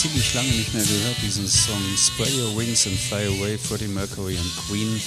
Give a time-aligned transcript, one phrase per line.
[0.00, 4.38] ziemlich lange nicht mehr gehört, diesen Song Spray Your Wings and Fly Away, Freddie Mercury
[4.38, 4.98] and Queen.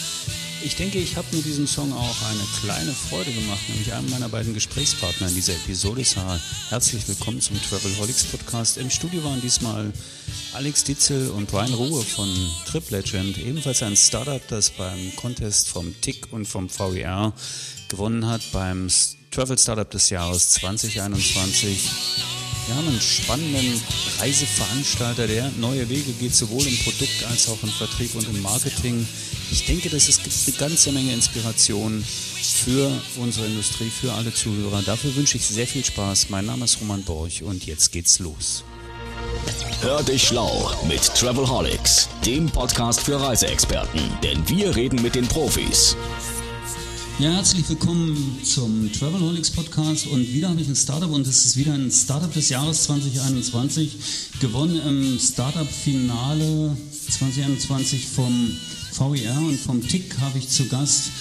[0.64, 4.30] Ich denke, ich habe mit diesem Song auch eine kleine Freude gemacht, nämlich einem meiner
[4.30, 6.04] beiden Gesprächspartner in dieser Episode.
[6.04, 6.40] Sarah,
[6.70, 8.78] herzlich willkommen zum Travelholics Podcast.
[8.78, 9.92] Im Studio waren diesmal
[10.54, 12.30] Alex Ditzel und Brian Ruhe von
[12.68, 17.34] Trip Legend, ebenfalls ein Startup, das beim Contest vom TIC und vom VER
[17.90, 18.90] gewonnen hat, beim
[19.32, 22.43] Travel Startup des Jahres 2021.
[22.66, 23.82] Wir haben einen spannenden
[24.20, 29.06] Reiseveranstalter, der neue Wege geht, sowohl im Produkt als auch im Vertrieb und im Marketing.
[29.52, 32.04] Ich denke, dass es gibt eine ganze Menge Inspiration
[32.64, 34.82] für unsere Industrie, für alle Zuhörer.
[34.82, 36.30] Dafür wünsche ich sehr viel Spaß.
[36.30, 38.64] Mein Name ist Roman Borch und jetzt geht's los.
[39.82, 45.98] Hör dich schlau mit Travelholics, dem Podcast für Reiseexperten, denn wir reden mit den Profis.
[47.20, 51.58] Ja, herzlich willkommen zum Travelholics Podcast und wieder habe ich ein Startup und es ist
[51.58, 53.98] wieder ein Startup des Jahres 2021,
[54.42, 56.76] gewonnen im Startup-Finale
[57.10, 58.52] 2021 vom
[58.98, 61.12] VER und vom TIC habe ich zu Gast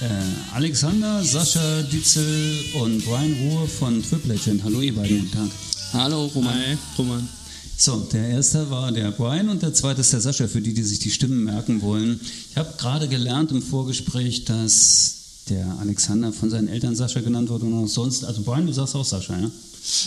[0.00, 4.62] äh, Alexander, Sascha Ditzel und Brian Ruhr von Trip Legend.
[4.62, 5.50] Hallo ihr beiden, guten Tag.
[5.92, 6.54] Hallo Roman.
[6.54, 7.28] Hi, Roman.
[7.76, 10.84] So, der erste war der Brian und der zweite ist der Sascha, für die, die
[10.84, 12.20] sich die Stimmen merken wollen.
[12.52, 17.66] Ich habe gerade gelernt im Vorgespräch, dass der Alexander von seinen Eltern Sascha genannt wurde
[17.66, 19.50] und auch sonst, also Brian, du sagst auch Sascha, ja?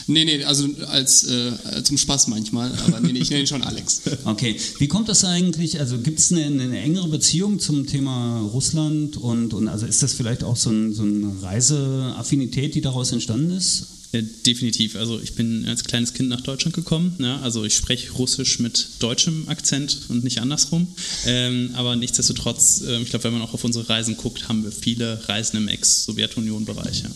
[0.08, 3.62] Nee, nee, also als äh, zum Spaß manchmal, aber nee, nee ich nenne ihn schon
[3.62, 4.04] Alex.
[4.24, 9.18] Okay, wie kommt das eigentlich, also gibt es eine, eine, engere Beziehung zum Thema Russland
[9.18, 13.52] und, und also ist das vielleicht auch so, ein, so eine Reiseaffinität, die daraus entstanden
[13.52, 13.88] ist?
[14.22, 14.96] Definitiv.
[14.96, 17.16] Also ich bin als kleines Kind nach Deutschland gekommen.
[17.20, 20.88] Ja, also ich spreche Russisch mit deutschem Akzent und nicht andersrum.
[21.26, 24.72] Ähm, aber nichtsdestotrotz, äh, ich glaube, wenn man auch auf unsere Reisen guckt, haben wir
[24.72, 27.04] viele Reisen im Ex-Sowjetunion-Bereich.
[27.04, 27.10] Ja.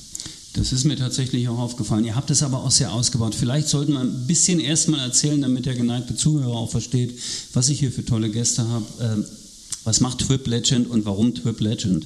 [0.54, 2.06] Das ist mir tatsächlich auch aufgefallen.
[2.06, 3.36] Ihr habt es aber auch sehr ausgebaut.
[3.36, 7.18] Vielleicht sollten wir ein bisschen erstmal erzählen, damit der geneigte Zuhörer auch versteht,
[7.54, 8.86] was ich hier für tolle Gäste habe.
[9.00, 9.26] Ähm,
[9.84, 12.06] was macht Trip Legend und warum Trip Legend?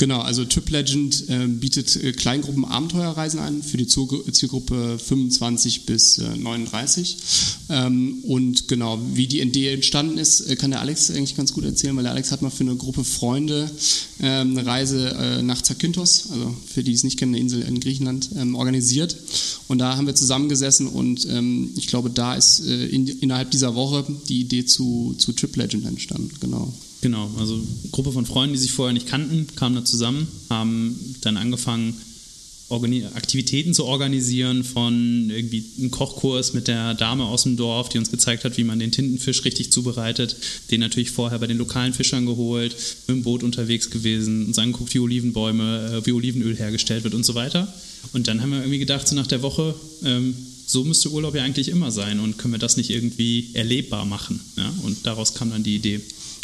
[0.00, 6.16] Genau, also Trip Legend äh, bietet äh, Kleingruppen Abenteuerreisen an für die Zielgruppe 25 bis
[6.16, 7.18] äh, 39.
[7.68, 11.66] Ähm, und genau, wie die Idee entstanden ist, äh, kann der Alex eigentlich ganz gut
[11.66, 13.70] erzählen, weil der Alex hat mal für eine Gruppe Freunde
[14.22, 17.60] ähm, eine Reise äh, nach Zakynthos, also für die, die es nicht kennen, eine Insel
[17.60, 19.14] in Griechenland, ähm, organisiert.
[19.68, 23.74] Und da haben wir zusammengesessen und ähm, ich glaube, da ist äh, in, innerhalb dieser
[23.74, 26.30] Woche die Idee zu, zu Trip Legend entstanden.
[26.40, 26.72] Genau.
[27.02, 31.16] Genau, also eine Gruppe von Freunden, die sich vorher nicht kannten, kamen da zusammen, haben
[31.22, 31.94] dann angefangen,
[32.70, 38.12] Aktivitäten zu organisieren von irgendwie einem Kochkurs mit der Dame aus dem Dorf, die uns
[38.12, 40.36] gezeigt hat, wie man den Tintenfisch richtig zubereitet,
[40.70, 42.76] den natürlich vorher bei den lokalen Fischern geholt,
[43.08, 47.24] mit dem Boot unterwegs gewesen, uns angeguckt, wie Olivenbäume, äh, wie Olivenöl hergestellt wird und
[47.24, 47.72] so weiter.
[48.12, 49.74] Und dann haben wir irgendwie gedacht, so nach der Woche,
[50.04, 54.04] ähm, so müsste Urlaub ja eigentlich immer sein und können wir das nicht irgendwie erlebbar
[54.04, 54.38] machen.
[54.56, 54.72] Ja?
[54.84, 56.00] Und daraus kam dann die Idee.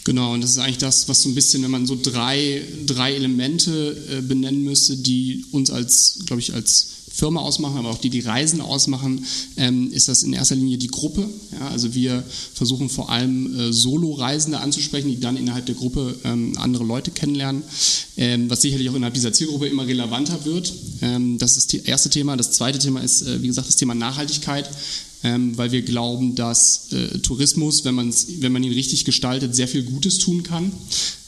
[0.07, 3.15] Genau, und das ist eigentlich das, was so ein bisschen, wenn man so drei, drei
[3.15, 8.11] Elemente äh, benennen müsste, die uns als, glaube ich, als Firma ausmachen, aber auch die
[8.11, 11.29] die Reisen ausmachen, ähm, ist das in erster Linie die Gruppe.
[11.59, 12.23] Ja, also wir
[12.55, 17.65] versuchen vor allem äh, Solo-Reisende anzusprechen, die dann innerhalb der Gruppe ähm, andere Leute kennenlernen,
[18.17, 20.73] ähm, was sicherlich auch innerhalb dieser Zielgruppe immer relevanter wird.
[21.03, 22.37] Ähm, das ist das erste Thema.
[22.37, 24.71] Das zweite Thema ist, äh, wie gesagt, das Thema Nachhaltigkeit
[25.23, 29.83] ähm, weil wir glauben, dass äh, Tourismus, wenn, wenn man ihn richtig gestaltet, sehr viel
[29.83, 30.73] Gutes tun kann.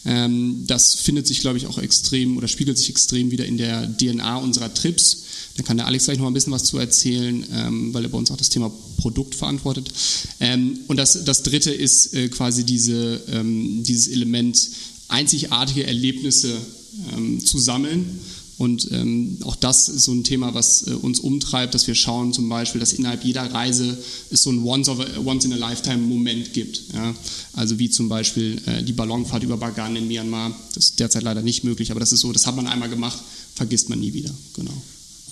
[0.04, 3.96] Ähm, das findet sich, glaube ich, auch extrem oder spiegelt sich extrem wieder in der
[3.96, 5.24] DNA unserer Trips.
[5.56, 8.10] Da kann der Alex gleich noch mal ein bisschen was zu erzählen, ähm, weil er
[8.10, 9.90] bei uns auch das Thema Produkt verantwortet.
[10.38, 14.70] Ähm, und das, das dritte ist äh, quasi diese, ähm, dieses Element,
[15.08, 16.56] einzigartige Erlebnisse
[17.12, 18.20] ähm, zu sammeln
[18.58, 22.32] und ähm, auch das ist so ein Thema, was äh, uns umtreibt, dass wir schauen
[22.32, 23.96] zum Beispiel, dass innerhalb jeder Reise
[24.30, 26.82] es so ein Once-in-a-Lifetime-Moment gibt.
[26.92, 27.14] Ja?
[27.52, 30.58] Also wie zum Beispiel äh, die Ballonfahrt über Bagan in Myanmar.
[30.74, 33.18] Das ist derzeit leider nicht möglich, aber das ist so, das hat man einmal gemacht,
[33.54, 34.34] vergisst man nie wieder.
[34.54, 34.74] Genau.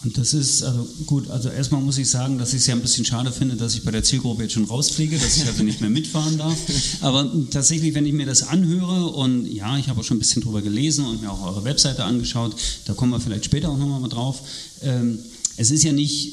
[0.04, 2.82] Und das ist, also gut, also erstmal muss ich sagen, dass ich es ja ein
[2.82, 5.81] bisschen schade finde, dass ich bei der Zielgruppe jetzt schon rausfliege, dass ich also nicht
[5.81, 6.56] mehr mitfahren darf.
[7.00, 10.43] Aber tatsächlich, wenn ich mir das anhöre und ja, ich habe auch schon ein bisschen
[10.43, 12.54] drüber gelesen und mir auch eure Webseite angeschaut,
[12.84, 14.43] da kommen wir vielleicht später auch nochmal drauf.
[14.82, 15.19] Ähm,
[15.56, 16.32] es ist ja nicht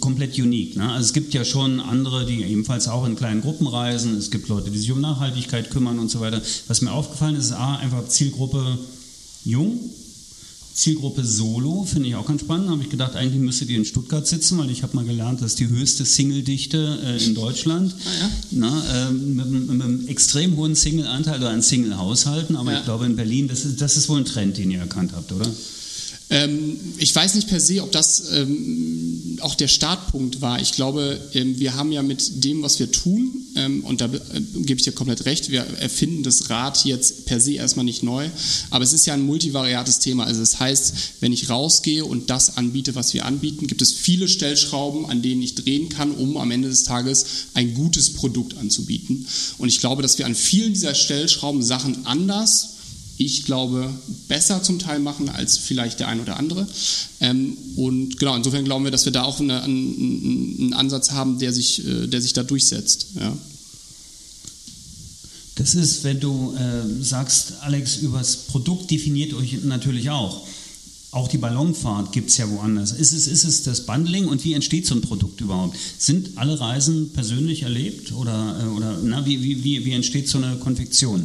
[0.00, 0.76] komplett unique.
[0.76, 0.90] Ne?
[0.90, 4.16] Also es gibt ja schon andere, die ebenfalls auch in kleinen Gruppen reisen.
[4.16, 6.42] Es gibt Leute, die sich um Nachhaltigkeit kümmern und so weiter.
[6.66, 8.78] Was mir aufgefallen ist, ist A, einfach Zielgruppe
[9.44, 9.78] jung,
[10.76, 12.68] Zielgruppe Solo finde ich auch ganz spannend.
[12.68, 15.52] Habe ich gedacht, eigentlich müsstet ihr in Stuttgart sitzen, weil ich habe mal gelernt, das
[15.52, 17.94] ist die höchste Single-Dichte äh, in Deutschland.
[17.98, 18.30] Ah, ja.
[18.50, 22.56] Na, äh, mit, mit, einem extrem hohen Single-Anteil oder an Single-Haushalten.
[22.56, 22.78] Aber ja.
[22.78, 25.32] ich glaube, in Berlin, das ist, das ist wohl ein Trend, den ihr erkannt habt,
[25.32, 25.50] oder?
[26.28, 30.60] Ähm, ich weiß nicht per se, ob das ähm, auch der Startpunkt war.
[30.60, 33.42] Ich glaube, ähm, wir haben ja mit dem, was wir tun,
[33.84, 37.54] und da äh, gebe ich dir komplett recht, wir erfinden das Rad jetzt per se
[37.54, 38.28] erstmal nicht neu,
[38.68, 40.24] aber es ist ja ein multivariates Thema.
[40.24, 44.28] Also das heißt, wenn ich rausgehe und das anbiete, was wir anbieten, gibt es viele
[44.28, 47.24] Stellschrauben, an denen ich drehen kann, um am Ende des Tages
[47.54, 49.26] ein gutes Produkt anzubieten.
[49.56, 52.75] Und ich glaube, dass wir an vielen dieser Stellschrauben Sachen anders
[53.18, 53.90] ich glaube,
[54.28, 56.66] besser zum Teil machen als vielleicht der ein oder andere.
[57.20, 61.38] Ähm, und genau, insofern glauben wir, dass wir da auch eine, einen, einen, Ansatz haben,
[61.38, 63.08] der sich, äh, der sich da durchsetzt.
[63.18, 63.36] Ja.
[65.54, 70.46] Das ist, wenn du äh, sagst, Alex, übers Produkt definiert euch natürlich auch.
[71.12, 72.92] Auch die Ballonfahrt gibt es ja woanders.
[72.92, 75.74] Ist es, ist es das Bundling und wie entsteht so ein Produkt überhaupt?
[75.96, 80.36] Sind alle Reisen persönlich erlebt oder, äh, oder na, wie, wie, wie, wie entsteht so
[80.36, 81.24] eine Konfektion?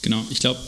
[0.00, 0.58] Genau, ich glaube,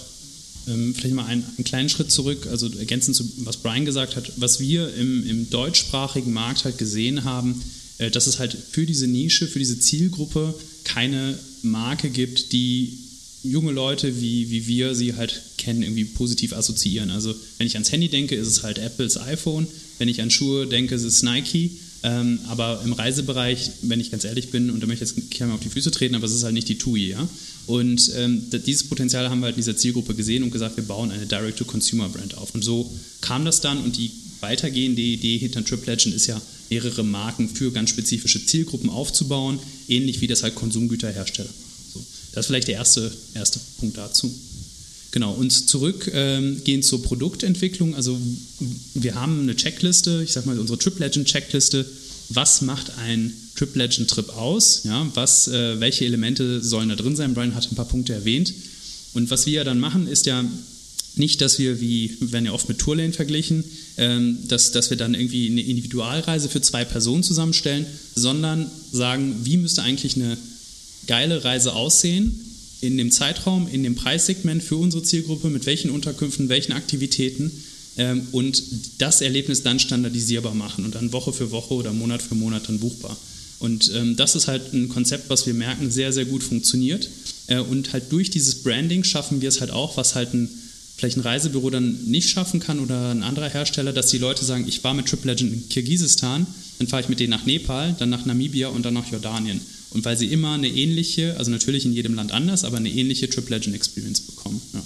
[0.64, 4.60] vielleicht mal einen, einen, kleinen Schritt zurück, also ergänzend zu was Brian gesagt hat, was
[4.60, 7.62] wir im, im deutschsprachigen Markt halt gesehen haben,
[7.98, 12.98] äh, dass es halt für diese Nische, für diese Zielgruppe keine Marke gibt, die
[13.42, 17.10] junge Leute wie, wie wir sie halt kennen, irgendwie positiv assoziieren.
[17.10, 19.66] Also wenn ich ans Handy denke, ist es halt Apples iPhone,
[19.98, 21.72] wenn ich an Schuhe denke, ist es Nike.
[22.06, 25.54] Ähm, aber im Reisebereich, wenn ich ganz ehrlich bin, und da möchte ich jetzt gerne
[25.54, 27.28] auf die Füße treten, aber es ist halt nicht die TUI, ja.
[27.66, 31.10] Und ähm, dieses Potenzial haben wir halt in dieser Zielgruppe gesehen und gesagt, wir bauen
[31.10, 32.54] eine Direct-to-Consumer-Brand auf.
[32.54, 32.92] Und so
[33.22, 34.10] kam das dann und die
[34.40, 39.58] weitergehende Idee hinter Trip Legend ist ja, mehrere Marken für ganz spezifische Zielgruppen aufzubauen,
[39.88, 41.48] ähnlich wie das halt Konsumgüterhersteller.
[41.94, 44.30] So, das ist vielleicht der erste, erste Punkt dazu.
[45.14, 47.94] Genau, und zurückgehen ähm, zur Produktentwicklung.
[47.94, 48.18] Also
[48.94, 51.86] wir haben eine Checkliste, ich sag mal unsere Trip Legend Checkliste.
[52.30, 54.82] Was macht ein Trip Legend Trip aus?
[54.82, 57.32] Ja, was, äh, welche Elemente sollen da drin sein?
[57.32, 58.52] Brian hat ein paar Punkte erwähnt.
[59.12, 60.44] Und was wir ja dann machen, ist ja
[61.14, 63.62] nicht, dass wir, wie werden ja oft mit Tourlane verglichen,
[63.96, 67.86] ähm, dass, dass wir dann irgendwie eine Individualreise für zwei Personen zusammenstellen,
[68.16, 70.36] sondern sagen, wie müsste eigentlich eine
[71.06, 72.43] geile Reise aussehen
[72.84, 77.50] in dem Zeitraum, in dem Preissegment für unsere Zielgruppe, mit welchen Unterkünften, welchen Aktivitäten
[77.96, 78.62] ähm, und
[78.98, 82.80] das Erlebnis dann standardisierbar machen und dann Woche für Woche oder Monat für Monat dann
[82.80, 83.16] buchbar.
[83.60, 87.08] Und ähm, das ist halt ein Konzept, was wir merken, sehr, sehr gut funktioniert.
[87.46, 90.48] Äh, und halt durch dieses Branding schaffen wir es halt auch, was halt ein,
[90.96, 94.66] vielleicht ein Reisebüro dann nicht schaffen kann oder ein anderer Hersteller, dass die Leute sagen,
[94.68, 96.46] ich war mit Trip Legend in Kirgisistan,
[96.78, 99.60] dann fahre ich mit denen nach Nepal, dann nach Namibia und dann nach Jordanien.
[99.94, 103.30] Und weil sie immer eine ähnliche, also natürlich in jedem Land anders, aber eine ähnliche
[103.30, 104.60] Trip Legend Experience bekommen.
[104.72, 104.82] Ja.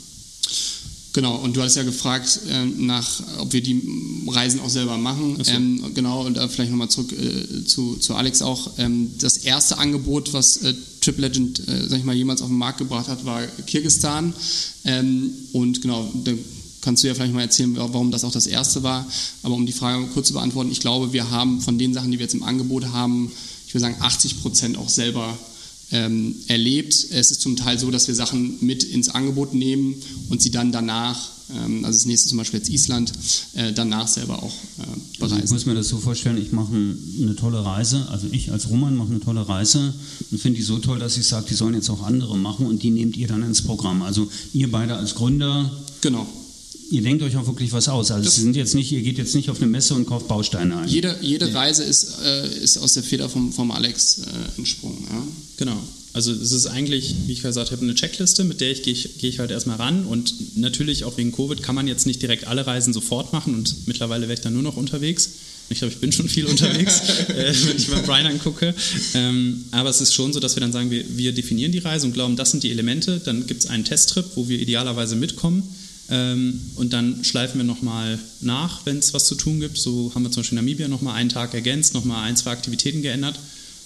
[1.15, 3.83] Genau, und du hast ja gefragt, äh, nach, ob wir die
[4.29, 5.43] Reisen auch selber machen.
[5.43, 5.51] So.
[5.51, 8.73] Ähm, genau, und da vielleicht nochmal zurück äh, zu, zu Alex auch.
[8.79, 12.59] Ähm, das erste Angebot, was äh, Trip Legend, äh, sag ich mal, jemals auf den
[12.59, 14.35] Markt gebracht hat, war Kirgistan.
[14.85, 16.33] Ähm, und genau, da
[16.83, 19.07] kannst du ja vielleicht mal erzählen, warum das auch das erste war.
[19.43, 22.19] Aber um die Frage kurz zu beantworten, ich glaube, wir haben von den Sachen, die
[22.19, 23.33] wir jetzt im Angebot haben,
[23.69, 25.37] ich würde sagen, 80 Prozent auch selber
[25.91, 26.95] ähm, erlebt.
[26.95, 29.95] Es ist zum Teil so, dass wir Sachen mit ins Angebot nehmen
[30.31, 33.13] und sie dann danach, ähm, also das nächste zum Beispiel jetzt Island,
[33.53, 35.35] äh, danach selber auch äh, bereisen.
[35.35, 38.71] Also ich muss mir das so vorstellen, ich mache eine tolle Reise, also ich als
[38.71, 39.93] Roman mache eine tolle Reise
[40.31, 42.83] und finde die so toll, dass ich sage, die sollen jetzt auch andere machen und
[42.83, 44.01] die nehmt ihr dann ins Programm.
[44.01, 45.71] Also ihr beide als Gründer.
[46.01, 46.27] Genau
[46.91, 48.11] ihr denkt euch auch wirklich was aus.
[48.11, 50.79] Also Sie sind jetzt nicht, ihr geht jetzt nicht auf eine Messe und kauft Bausteine
[50.79, 50.89] ein.
[50.89, 55.07] Jede, jede Reise ist, äh, ist aus der Feder vom, vom Alex äh, entsprungen.
[55.11, 55.23] Ja?
[55.59, 55.77] Genau.
[56.15, 59.19] Also es ist eigentlich, wie ich gesagt habe, eine Checkliste, mit der ich gehe ich,
[59.19, 60.05] gehe ich halt erstmal ran.
[60.05, 63.87] Und natürlich auch wegen Covid kann man jetzt nicht direkt alle Reisen sofort machen und
[63.87, 65.31] mittlerweile wäre ich dann nur noch unterwegs.
[65.71, 68.75] Ich glaube, ich bin schon viel unterwegs, äh, wenn ich mal Brian angucke.
[69.13, 72.07] Ähm, aber es ist schon so, dass wir dann sagen, wir, wir definieren die Reise
[72.07, 73.21] und glauben, das sind die Elemente.
[73.23, 75.63] Dann gibt es einen Testtrip, wo wir idealerweise mitkommen.
[76.11, 79.77] Ähm, und dann schleifen wir nochmal nach, wenn es was zu tun gibt.
[79.77, 83.03] So haben wir zum Beispiel in Namibia nochmal einen Tag ergänzt, nochmal ein, zwei Aktivitäten
[83.03, 83.39] geändert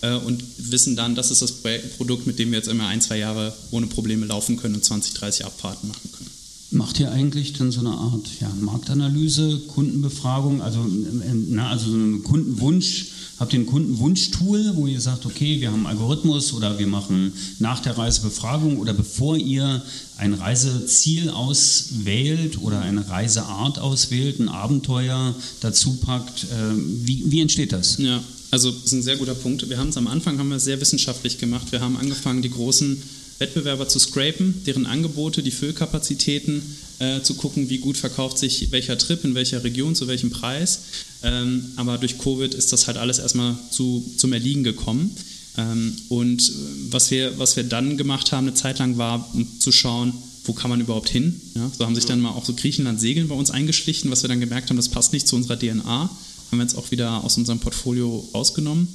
[0.02, 1.52] äh, und wissen dann, das ist das
[1.96, 5.14] Produkt, mit dem wir jetzt immer ein, zwei Jahre ohne Probleme laufen können und 20,
[5.14, 6.30] 30 Abfahrten machen können.
[6.70, 11.96] Macht ihr eigentlich dann so eine Art ja, Marktanalyse, Kundenbefragung, also, äh, na, also so
[11.96, 13.06] einen Kundenwunsch?
[13.42, 17.32] Habt ihr ein Kundenwunschtool, wo ihr sagt, okay, wir haben einen Algorithmus oder wir machen
[17.58, 19.82] nach der Reise Befragung oder bevor ihr
[20.16, 26.44] ein Reiseziel auswählt oder eine Reiseart auswählt, ein Abenteuer dazu packt?
[26.44, 27.98] Äh, wie, wie entsteht das?
[27.98, 28.22] Ja,
[28.52, 29.68] also das ist ein sehr guter Punkt.
[29.68, 31.72] Wir haben es am Anfang haben wir sehr wissenschaftlich gemacht.
[31.72, 33.02] Wir haben angefangen, die großen
[33.40, 36.62] Wettbewerber zu scrapen, deren Angebote, die Füllkapazitäten
[37.02, 40.80] äh, zu gucken, wie gut verkauft sich welcher Trip in welcher Region zu welchem Preis.
[41.22, 45.14] Ähm, aber durch Covid ist das halt alles erstmal zu, zum Erliegen gekommen.
[45.58, 46.52] Ähm, und äh,
[46.90, 50.52] was wir, was wir dann gemacht haben, eine Zeit lang war, um zu schauen, wo
[50.52, 51.40] kann man überhaupt hin.
[51.54, 54.40] Ja, so haben sich dann mal auch so Griechenland-Segeln bei uns eingeschlichen, was wir dann
[54.40, 56.10] gemerkt haben, das passt nicht zu unserer DNA
[56.52, 58.86] haben wir jetzt auch wieder aus unserem Portfolio rausgenommen.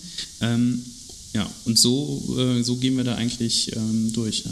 [0.42, 0.86] Ähm,
[1.34, 4.44] ja, und so, äh, so gehen wir da eigentlich ähm, durch.
[4.46, 4.52] Ja.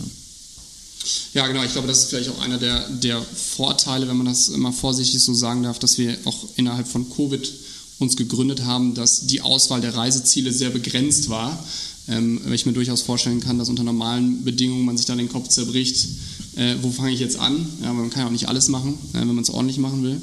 [1.34, 1.64] Ja, genau.
[1.64, 5.22] Ich glaube, das ist vielleicht auch einer der, der Vorteile, wenn man das immer vorsichtig
[5.22, 7.52] so sagen darf, dass wir auch innerhalb von Covid
[8.00, 11.64] uns gegründet haben, dass die Auswahl der Reiseziele sehr begrenzt war.
[12.08, 15.30] Ähm, weil ich mir durchaus vorstellen kann, dass unter normalen Bedingungen man sich dann den
[15.30, 16.08] Kopf zerbricht,
[16.55, 17.67] äh, wo fange ich jetzt an?
[17.81, 20.21] Ja, man kann ja auch nicht alles machen, äh, wenn man es ordentlich machen will.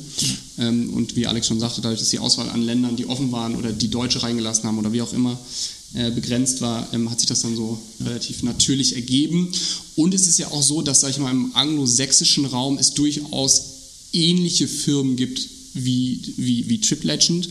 [0.58, 3.54] Ähm, und wie Alex schon sagte, dadurch, dass die Auswahl an Ländern, die offen waren
[3.56, 5.38] oder die Deutsche reingelassen haben oder wie auch immer,
[5.94, 9.52] äh, begrenzt war, ähm, hat sich das dann so relativ natürlich ergeben.
[9.94, 13.62] Und es ist ja auch so, dass, sag ich mal, im anglosächsischen Raum es durchaus
[14.12, 17.48] ähnliche Firmen gibt wie, wie, wie Trip Legend.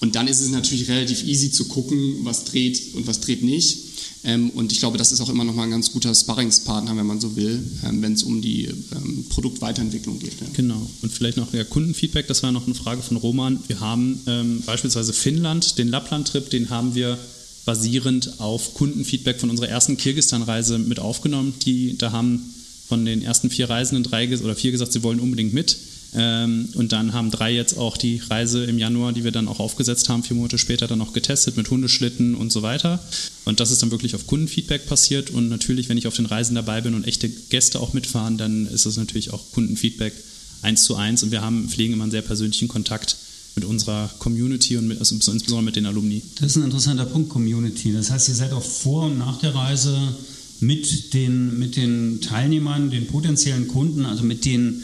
[0.00, 3.78] Und dann ist es natürlich relativ easy zu gucken, was dreht und was dreht nicht.
[4.24, 7.06] Ähm, und ich glaube, das ist auch immer noch mal ein ganz guter Sparringspartner, wenn
[7.06, 10.40] man so will, ähm, wenn es um die ähm, Produktweiterentwicklung geht.
[10.40, 10.46] Ja.
[10.54, 10.88] Genau.
[11.02, 13.60] Und vielleicht noch ja, Kundenfeedback, das war noch eine Frage von Roman.
[13.68, 17.18] Wir haben ähm, beispielsweise Finnland, den Lappland-Trip, den haben wir
[17.64, 21.54] basierend auf Kundenfeedback von unserer ersten Kirgistan-Reise mit aufgenommen.
[21.64, 22.54] Die, da haben
[22.88, 25.76] von den ersten vier Reisenden drei oder vier gesagt, sie wollen unbedingt mit.
[26.14, 29.60] Ähm, und dann haben drei jetzt auch die Reise im Januar, die wir dann auch
[29.60, 33.02] aufgesetzt haben, vier Monate später dann auch getestet mit Hundeschlitten und so weiter.
[33.44, 35.30] Und das ist dann wirklich auf Kundenfeedback passiert.
[35.30, 38.66] Und natürlich, wenn ich auf den Reisen dabei bin und echte Gäste auch mitfahren, dann
[38.66, 40.14] ist es natürlich auch Kundenfeedback
[40.62, 41.22] eins zu eins.
[41.22, 43.16] Und wir haben, pflegen immer einen sehr persönlichen Kontakt
[43.54, 46.22] mit unserer Community und mit, also insbesondere mit den Alumni.
[46.40, 47.92] Das ist ein interessanter Punkt, Community.
[47.92, 49.96] Das heißt, ihr seid auch vor und nach der Reise
[50.60, 54.82] mit den, mit den Teilnehmern, den potenziellen Kunden, also mit den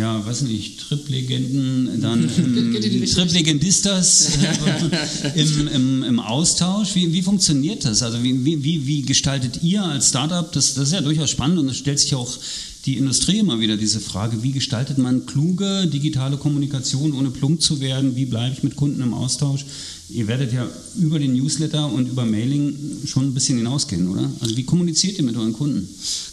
[0.00, 4.38] ja, weiß nicht, Trip-Legenden, dann ähm, Trip-Legendistas
[5.34, 6.94] äh, im, im, im, Austausch.
[6.94, 8.02] Wie, wie funktioniert das?
[8.02, 11.68] Also wie, wie, wie gestaltet ihr als Startup, das, das ist ja durchaus spannend und
[11.68, 12.38] es stellt sich auch
[12.86, 17.80] die Industrie immer wieder diese Frage, wie gestaltet man kluge digitale Kommunikation, ohne plump zu
[17.80, 18.16] werden?
[18.16, 19.66] Wie bleibe ich mit Kunden im Austausch?
[20.12, 22.74] Ihr werdet ja über den Newsletter und über Mailing
[23.06, 24.30] schon ein bisschen hinausgehen, oder?
[24.40, 25.88] Also wie kommuniziert ihr mit euren Kunden?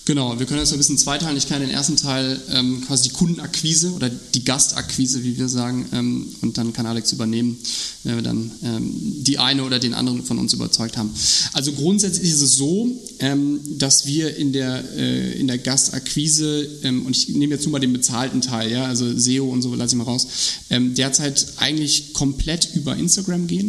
[0.05, 1.37] Genau, wir können das ein bisschen zweiteilen.
[1.37, 5.85] Ich kann den ersten Teil ähm, quasi die Kundenakquise oder die Gastakquise, wie wir sagen,
[5.91, 7.57] ähm, und dann kann Alex übernehmen,
[8.03, 8.93] wenn wir dann ähm,
[9.23, 11.11] die eine oder den anderen von uns überzeugt haben.
[11.51, 17.05] Also grundsätzlich ist es so, ähm, dass wir in der, äh, in der Gastakquise, ähm,
[17.05, 19.95] und ich nehme jetzt nur mal den bezahlten Teil, ja, also SEO und so lasse
[19.95, 20.25] ich mal raus,
[20.69, 23.66] ähm, derzeit eigentlich komplett über Instagram gehen.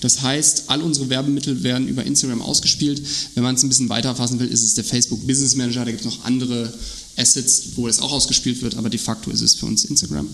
[0.00, 3.02] Das heißt, all unsere Werbemittel werden über Instagram ausgespielt.
[3.34, 6.04] Wenn man es ein bisschen weiterfassen will, ist es der Facebook Business Manager da gibt
[6.04, 6.72] es noch andere
[7.18, 10.28] Assets, wo es auch ausgespielt wird, aber de facto ist es für uns Instagram.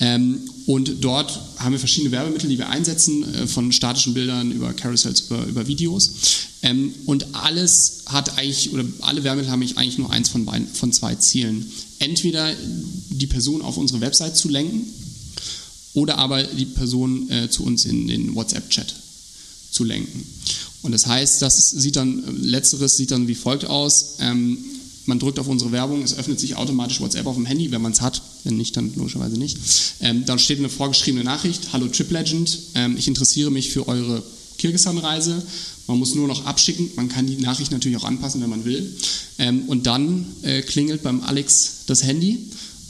[0.00, 4.72] Ähm, und dort haben wir verschiedene Werbemittel, die wir einsetzen, äh, von statischen Bildern über
[4.72, 6.10] Carousels, über, über Videos.
[6.62, 11.14] Ähm, und alles hat eigentlich, oder alle Werbemittel haben eigentlich nur eins von, von zwei
[11.14, 11.70] Zielen.
[12.00, 12.52] Entweder
[13.10, 14.82] die Person auf unsere Website zu lenken
[15.94, 18.94] oder aber die Person äh, zu uns in den WhatsApp-Chat
[19.70, 20.24] zu lenken.
[20.82, 24.16] Und das heißt, das sieht dann, letzteres sieht dann wie folgt aus.
[24.20, 24.58] Ähm,
[25.06, 27.92] man drückt auf unsere Werbung, es öffnet sich automatisch WhatsApp auf dem Handy, wenn man
[27.92, 29.58] es hat, wenn nicht, dann logischerweise nicht.
[30.00, 34.22] Ähm, dann steht eine vorgeschriebene Nachricht, hallo Trip Legend, ähm, ich interessiere mich für eure
[34.58, 35.42] Kirgisistan-Reise.
[35.86, 38.96] Man muss nur noch abschicken, man kann die Nachricht natürlich auch anpassen, wenn man will.
[39.38, 42.38] Ähm, und dann äh, klingelt beim Alex das Handy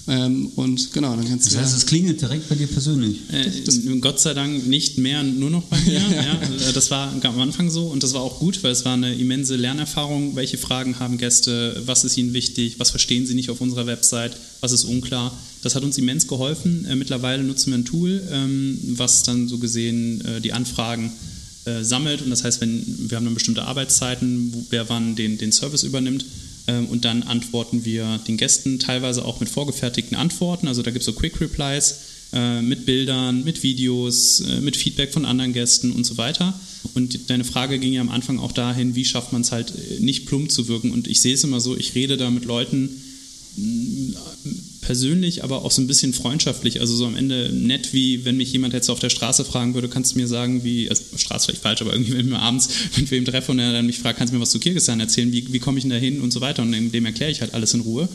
[0.06, 1.54] ähm, und genau, dann kannst du.
[1.54, 3.20] Das heißt, es klingelt direkt bei dir persönlich.
[3.32, 5.92] Äh, Gott sei Dank nicht mehr, nur noch bei mir.
[6.14, 6.22] ja.
[6.22, 9.14] Ja, das war am Anfang so und das war auch gut, weil es war eine
[9.14, 10.36] immense Lernerfahrung.
[10.36, 11.80] Welche Fragen haben Gäste?
[11.86, 12.78] Was ist ihnen wichtig?
[12.78, 14.36] Was verstehen sie nicht auf unserer Website?
[14.60, 15.36] Was ist unklar?
[15.62, 16.84] Das hat uns immens geholfen.
[16.84, 21.12] Äh, mittlerweile nutzen wir ein Tool, ähm, was dann so gesehen äh, die Anfragen
[21.64, 22.20] äh, sammelt.
[22.20, 25.82] Und das heißt, wenn wir haben dann bestimmte Arbeitszeiten, wo, wer wann den, den Service
[25.82, 26.26] übernimmt
[26.66, 30.66] und dann antworten wir den Gästen teilweise auch mit vorgefertigten Antworten.
[30.66, 31.96] Also da gibt es so Quick Replies
[32.34, 36.58] äh, mit Bildern, mit Videos, äh, mit Feedback von anderen Gästen und so weiter.
[36.94, 40.00] Und deine Frage ging ja am Anfang auch dahin, wie schafft man es halt äh,
[40.00, 40.90] nicht plump zu wirken.
[40.90, 42.90] Und ich sehe es immer so, ich rede da mit Leuten,
[44.84, 46.80] persönlich, aber auch so ein bisschen freundschaftlich.
[46.80, 49.88] Also so am Ende nett, wie wenn mich jemand jetzt auf der Straße fragen würde,
[49.88, 53.10] kannst du mir sagen, wie, also Straße vielleicht falsch, aber irgendwie, wenn wir abends mit
[53.10, 55.52] wem treffen und er dann mich fragt, kannst du mir was zu Kirgisistan erzählen, wie,
[55.52, 56.62] wie komme ich denn da hin und so weiter.
[56.62, 58.08] Und dem erkläre ich halt alles in Ruhe.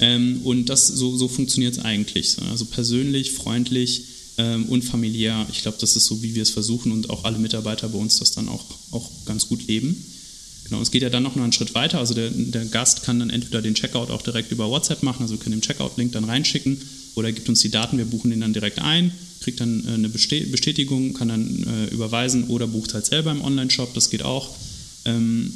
[0.00, 2.36] Ähm, und das, so, so funktioniert es eigentlich.
[2.50, 4.04] Also persönlich, freundlich
[4.38, 5.46] ähm, und familiär.
[5.50, 8.18] Ich glaube, das ist so, wie wir es versuchen und auch alle Mitarbeiter bei uns
[8.18, 10.04] das dann auch, auch ganz gut leben.
[10.64, 11.98] Genau, es geht ja dann noch einen Schritt weiter.
[11.98, 15.34] Also der, der, Gast kann dann entweder den Checkout auch direkt über WhatsApp machen, also
[15.34, 16.80] wir können den Checkout-Link dann reinschicken
[17.14, 20.08] oder gibt uns die Daten, wir buchen den dann direkt ein, kriegt dann äh, eine
[20.08, 24.54] Bestätigung, kann dann äh, überweisen oder bucht halt selber im Online-Shop, das geht auch.
[25.04, 25.52] Ähm,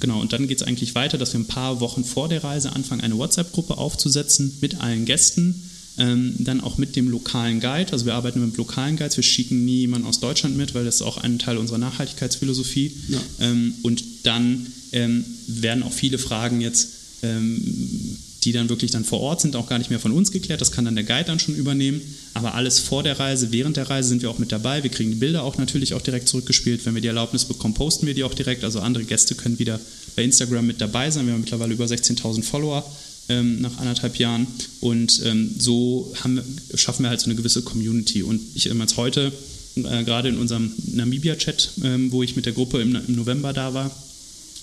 [0.00, 2.72] genau, und dann geht es eigentlich weiter, dass wir ein paar Wochen vor der Reise
[2.72, 5.62] anfangen, eine WhatsApp-Gruppe aufzusetzen mit allen Gästen
[6.00, 7.90] Ähm, dann auch mit dem lokalen Guide.
[7.90, 9.16] Also wir arbeiten mit lokalen Guides.
[9.16, 12.92] Wir schicken nie jemanden aus Deutschland mit, weil das ist auch ein Teil unserer Nachhaltigkeitsphilosophie.
[13.08, 13.20] Ja.
[13.40, 16.88] Ähm, und dann ähm, werden auch viele Fragen jetzt,
[17.22, 20.60] ähm, die dann wirklich dann vor Ort sind, auch gar nicht mehr von uns geklärt.
[20.60, 22.00] Das kann dann der Guide dann schon übernehmen.
[22.34, 24.82] Aber alles vor der Reise, während der Reise sind wir auch mit dabei.
[24.82, 26.86] Wir kriegen die Bilder auch natürlich auch direkt zurückgespielt.
[26.86, 28.64] Wenn wir die Erlaubnis bekommen, posten wir die auch direkt.
[28.64, 29.80] Also andere Gäste können wieder
[30.14, 31.26] bei Instagram mit dabei sein.
[31.26, 32.84] Wir haben mittlerweile über 16.000 Follower
[33.28, 34.46] ähm, nach anderthalb Jahren.
[34.80, 36.40] Und ähm, so haben,
[36.74, 38.22] schaffen wir halt so eine gewisse Community.
[38.22, 39.32] Und ich jetzt heute,
[39.76, 43.74] äh, gerade in unserem Namibia-Chat, ähm, wo ich mit der Gruppe im, im November da
[43.74, 43.90] war,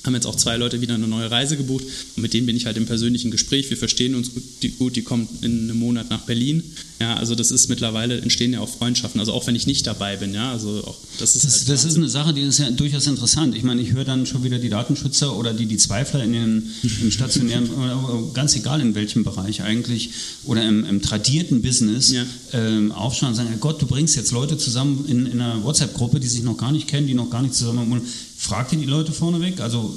[0.06, 1.84] haben jetzt auch zwei Leute wieder eine neue Reise gebucht
[2.16, 3.70] und mit denen bin ich halt im persönlichen Gespräch.
[3.70, 6.64] Wir verstehen uns gut, die, gut, die kommen in einem Monat nach Berlin.
[7.00, 10.16] Ja, also das ist mittlerweile entstehen ja auch Freundschaften, also auch wenn ich nicht dabei
[10.16, 12.72] bin, ja, also auch das ist Das, halt das ist eine Sache, die ist ja
[12.72, 13.54] durchaus interessant.
[13.56, 16.70] Ich meine, ich höre dann schon wieder die Datenschützer oder die, die Zweifler in den,
[17.02, 20.12] im stationären, oder ganz egal in welchem Bereich eigentlich,
[20.46, 22.26] oder im, im tradierten Business Ja.
[22.54, 26.20] ähm, aufschauen und sagen, Herr Gott, du bringst jetzt Leute zusammen in, in einer WhatsApp-Gruppe,
[26.22, 28.02] die sich noch gar nicht kennen, die noch gar nicht zusammen.
[28.46, 29.60] Fragt ihr die Leute vorneweg?
[29.60, 29.92] Also,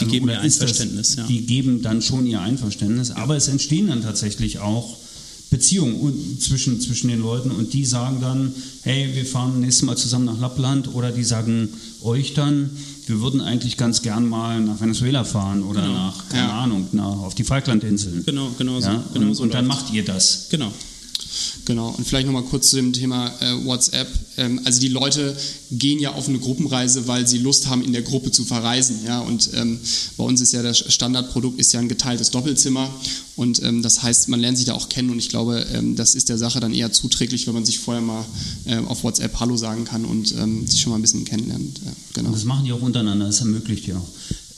[0.00, 1.26] Die geben oder ihr ist das- Einverständnis, ja.
[1.26, 4.96] Die geben dann schon ihr Einverständnis, aber es entstehen dann tatsächlich auch
[5.50, 9.96] Beziehungen un- zwischen, zwischen den Leuten und die sagen dann, hey, wir fahren nächstes Mal
[9.96, 11.68] zusammen nach Lappland oder die sagen
[12.02, 12.70] euch dann,
[13.06, 15.92] wir würden eigentlich ganz gern mal nach Venezuela fahren oder Genau.
[15.94, 16.60] nach, keine Ja.
[16.62, 18.24] Ahnung, nach, auf die Falklandinseln.
[18.24, 18.86] Genau, genau so.
[18.88, 19.04] Ja?
[19.12, 20.46] genau und, so und dann macht ihr das.
[20.50, 20.72] Genau.
[21.64, 24.08] Genau, und vielleicht nochmal kurz zu dem Thema äh, WhatsApp.
[24.36, 25.36] Ähm, also die Leute
[25.70, 28.98] gehen ja auf eine Gruppenreise, weil sie Lust haben, in der Gruppe zu verreisen.
[29.06, 29.20] Ja?
[29.20, 29.78] Und ähm,
[30.16, 32.90] bei uns ist ja das Standardprodukt ist ja ein geteiltes Doppelzimmer.
[33.36, 36.16] Und ähm, das heißt, man lernt sich da auch kennen und ich glaube, ähm, das
[36.16, 38.24] ist der Sache dann eher zuträglich, wenn man sich vorher mal
[38.66, 41.80] ähm, auf WhatsApp Hallo sagen kann und ähm, sich schon mal ein bisschen kennenlernt.
[41.84, 42.28] Ja, genau.
[42.28, 44.08] Und das machen die auch untereinander, das ermöglicht ihr auch.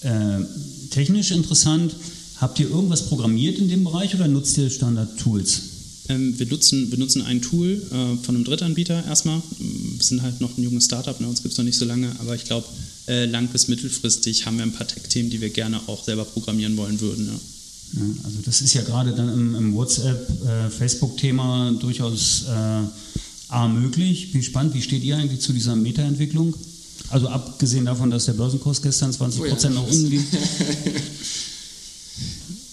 [0.07, 0.45] Äh,
[0.91, 1.95] technisch interessant,
[2.39, 5.74] habt ihr irgendwas programmiert in dem Bereich oder nutzt ihr Standard-Tools?
[6.09, 9.41] Ähm, wir, nutzen, wir nutzen ein Tool äh, von einem Drittanbieter erstmal.
[9.59, 12.11] Wir sind halt noch ein junges Startup, ne, uns gibt es noch nicht so lange,
[12.21, 12.67] aber ich glaube,
[13.09, 16.77] äh, lang bis mittelfristig haben wir ein paar Tech-Themen, die wir gerne auch selber programmieren
[16.77, 17.27] wollen würden.
[17.27, 22.83] Ja, also das ist ja gerade dann im, im WhatsApp, äh, Facebook-Thema durchaus äh,
[23.49, 24.35] A möglich.
[24.35, 26.55] Wie spannend, wie steht ihr eigentlich zu dieser Meta-Entwicklung?
[27.11, 29.53] Also abgesehen davon, dass der Börsenkurs gestern 20 Oh ja.
[29.53, 30.25] Prozent nach unten ging.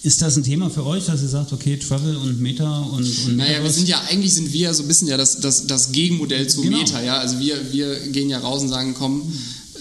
[0.04, 3.38] Ist das ein Thema für euch, dass ihr sagt, okay, Travel und Meta und, und
[3.38, 6.48] Naja, wir sind ja, eigentlich sind wir so ein bisschen ja das, das, das Gegenmodell
[6.48, 6.80] zu Genau.
[6.80, 7.20] Meta, ja.
[7.20, 9.32] Also wir, wir gehen ja raus und sagen, komm,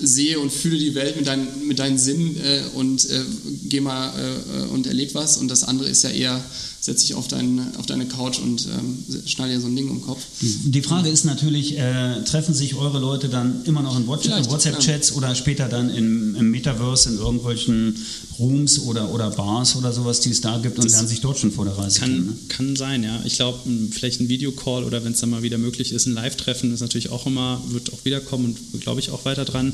[0.02, 3.24] sehe und fühle die Welt mit, deinen mit deinen Sinnen äh, und äh,
[3.64, 5.38] geh mal äh, und erleb was.
[5.38, 6.44] Und das andere ist ja eher,
[6.80, 9.98] setz dich auf, dein, auf deine Couch und ähm, schneide dir so ein Ding um
[9.98, 10.22] den Kopf.
[10.40, 15.34] Die Frage ist natürlich, äh, treffen sich eure Leute dann immer noch in WhatsApp-Chats oder
[15.34, 17.94] später dann im, im Metaverse in irgendwelchen
[18.38, 21.38] Rooms oder, oder Bars oder sowas, die es da gibt und Das lernen sich dort
[21.38, 22.16] schon vor der Reise kennen?
[22.16, 22.36] Kann, Ne?
[22.48, 23.20] kann sein, ja.
[23.26, 23.58] Ich glaube,
[23.90, 27.10] vielleicht ein Videocall oder wenn es dann mal wieder möglich ist, ein Live-Treffen ist natürlich
[27.10, 29.72] auch immer, wird auch wiederkommen und glaube ich auch weiter dran.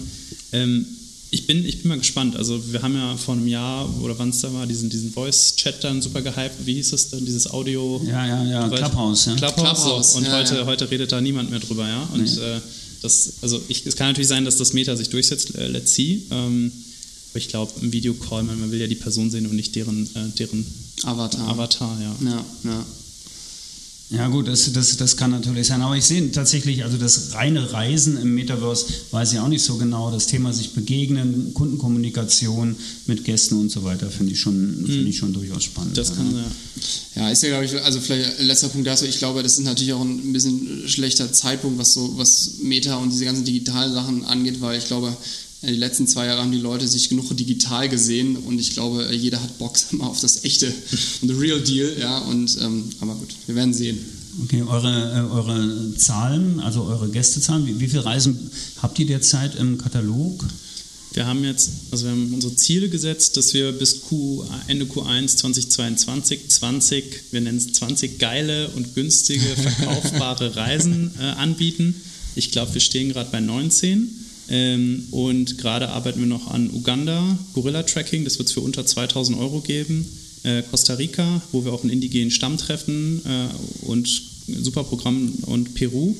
[0.52, 0.86] Ähm,
[1.36, 2.34] ich bin, ich bin mal gespannt.
[2.34, 5.84] Also wir haben ja vor einem Jahr oder wann es da war, diesen, diesen Voice-Chat
[5.84, 6.64] dann super gehypt.
[6.64, 7.26] Wie hieß das dann?
[7.26, 8.00] Dieses Audio.
[8.06, 9.34] Ja, ja, ja, Clubhouse, ja.
[9.34, 10.18] Clubhouse, Clubhouse, so.
[10.18, 10.64] Und ja, heute, ja.
[10.64, 12.08] heute redet da niemand mehr drüber, ja.
[12.14, 12.58] Und äh,
[13.02, 16.22] das, also ich, es kann natürlich sein, dass das Meta sich durchsetzt, äh, let's see.
[16.30, 16.72] Ähm,
[17.32, 20.06] aber ich glaube, im Videocall, man, man will ja die Person sehen und nicht deren,
[20.14, 20.64] äh, deren
[21.02, 21.48] Avatar.
[21.48, 22.16] Avatar, ja.
[22.30, 22.86] Ja, ja.
[24.10, 25.82] Ja gut, das, das, das kann natürlich sein.
[25.82, 29.78] Aber ich sehe tatsächlich, also das reine Reisen im Metaverse weiß ich auch nicht so
[29.78, 30.12] genau.
[30.12, 35.16] Das Thema sich begegnen, Kundenkommunikation mit Gästen und so weiter, finde ich, schon finde ich
[35.16, 35.98] schon durchaus spannend.
[35.98, 36.14] Das ja.
[36.14, 37.22] kann, ja.
[37.22, 39.06] Ja, ist ja, glaube ich, also vielleicht letzter Punkt dazu.
[39.06, 43.10] Ich glaube, das ist natürlich auch ein bisschen schlechter Zeitpunkt, was so, was Meta und
[43.10, 45.16] diese ganzen digitalen Sachen angeht, weil ich glaube,
[45.62, 49.42] die letzten zwei Jahre haben die Leute sich genug digital gesehen und ich glaube, jeder
[49.42, 50.66] hat Bock mal auf das echte
[51.22, 53.98] und the real deal, ja, und, ähm, aber gut, wir werden sehen.
[54.44, 58.50] Okay, eure, äh, eure Zahlen, also eure Gästezahlen, wie, wie viele Reisen
[58.82, 60.44] habt ihr derzeit im Katalog?
[61.14, 65.36] Wir haben jetzt, also wir haben unsere Ziele gesetzt, dass wir bis Q, Ende Q1
[65.36, 71.94] 2022 20, wir nennen es 20 geile und günstige verkaufbare Reisen äh, anbieten.
[72.34, 74.25] Ich glaube, wir stehen gerade bei 19.
[74.48, 79.38] Ähm, und gerade arbeiten wir noch an Uganda, Gorilla-Tracking, das wird es für unter 2000
[79.38, 80.06] Euro geben.
[80.44, 84.06] Äh, Costa Rica, wo wir auch einen indigenen Stamm treffen äh, und
[84.46, 86.14] super Programm und Peru.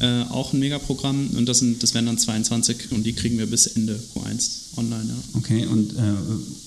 [0.00, 3.46] Äh, auch ein Megaprogramm und das, sind, das wären dann 22 und die kriegen wir
[3.46, 5.06] bis Ende Q1 online.
[5.08, 5.38] Ja.
[5.38, 6.02] Okay, und äh,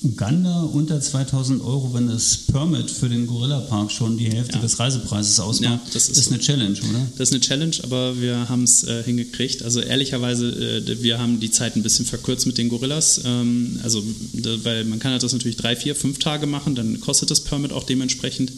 [0.03, 4.61] Uganda unter 2000 Euro, wenn das Permit für den Gorilla-Park schon die Hälfte Ja.
[4.61, 6.31] des Reisepreises ausmacht, Ja, das ist ist so.
[6.33, 7.07] eine Challenge, oder?
[7.17, 9.63] Das ist eine Challenge, aber wir haben es äh, hingekriegt.
[9.63, 10.49] Also ehrlicherweise,
[10.85, 13.21] äh, wir haben die Zeit ein bisschen verkürzt mit den Gorillas.
[13.23, 16.99] Ähm, also, da, weil man kann halt das natürlich drei, vier, fünf Tage machen, dann
[16.99, 18.51] kostet das Permit auch dementsprechend.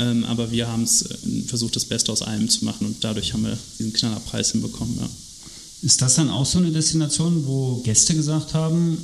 [0.00, 1.06] Ähm, aber wir haben es äh,
[1.46, 4.96] versucht, das Beste aus allem zu machen und dadurch haben wir diesen Knallerpreis hinbekommen.
[5.00, 5.08] Ja.
[5.82, 8.98] Ist das dann auch so eine Destination, wo Gäste gesagt haben,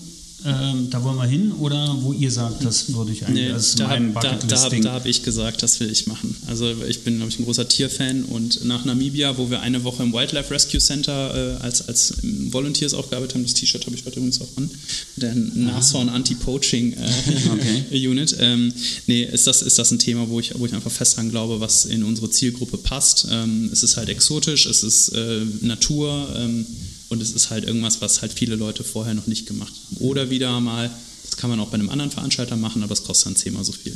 [0.44, 3.80] ähm, da wollen wir hin oder wo ihr sagt, das würde ich eigentlich, nee, ist
[3.80, 6.36] da mein hab- da, da, da habe ich gesagt, das will ich machen.
[6.46, 10.02] Also ich bin, glaube ich, ein großer Tierfan und nach Namibia, wo wir eine Woche
[10.02, 12.14] im Wildlife Rescue Center äh, als, als
[12.50, 14.70] Volunteers auch gearbeitet haben, das T-Shirt habe ich heute übrigens auch an,
[15.16, 17.10] der Nashorn Anti-Poaching äh,
[17.52, 18.08] Okay.
[18.08, 18.36] Unit.
[18.38, 18.72] Ähm,
[19.06, 21.60] nee, ist das, ist das ein Thema, wo ich, wo ich einfach fest dran glaube,
[21.60, 23.26] was in unsere Zielgruppe passt.
[23.30, 26.66] Ähm, es ist halt exotisch, es ist äh, Natur ähm,
[27.14, 30.04] und es ist halt irgendwas, was halt viele Leute vorher noch nicht gemacht haben.
[30.04, 30.90] Oder wieder mal,
[31.24, 33.72] das kann man auch bei einem anderen Veranstalter machen, aber es kostet dann zehnmal so
[33.72, 33.94] viel.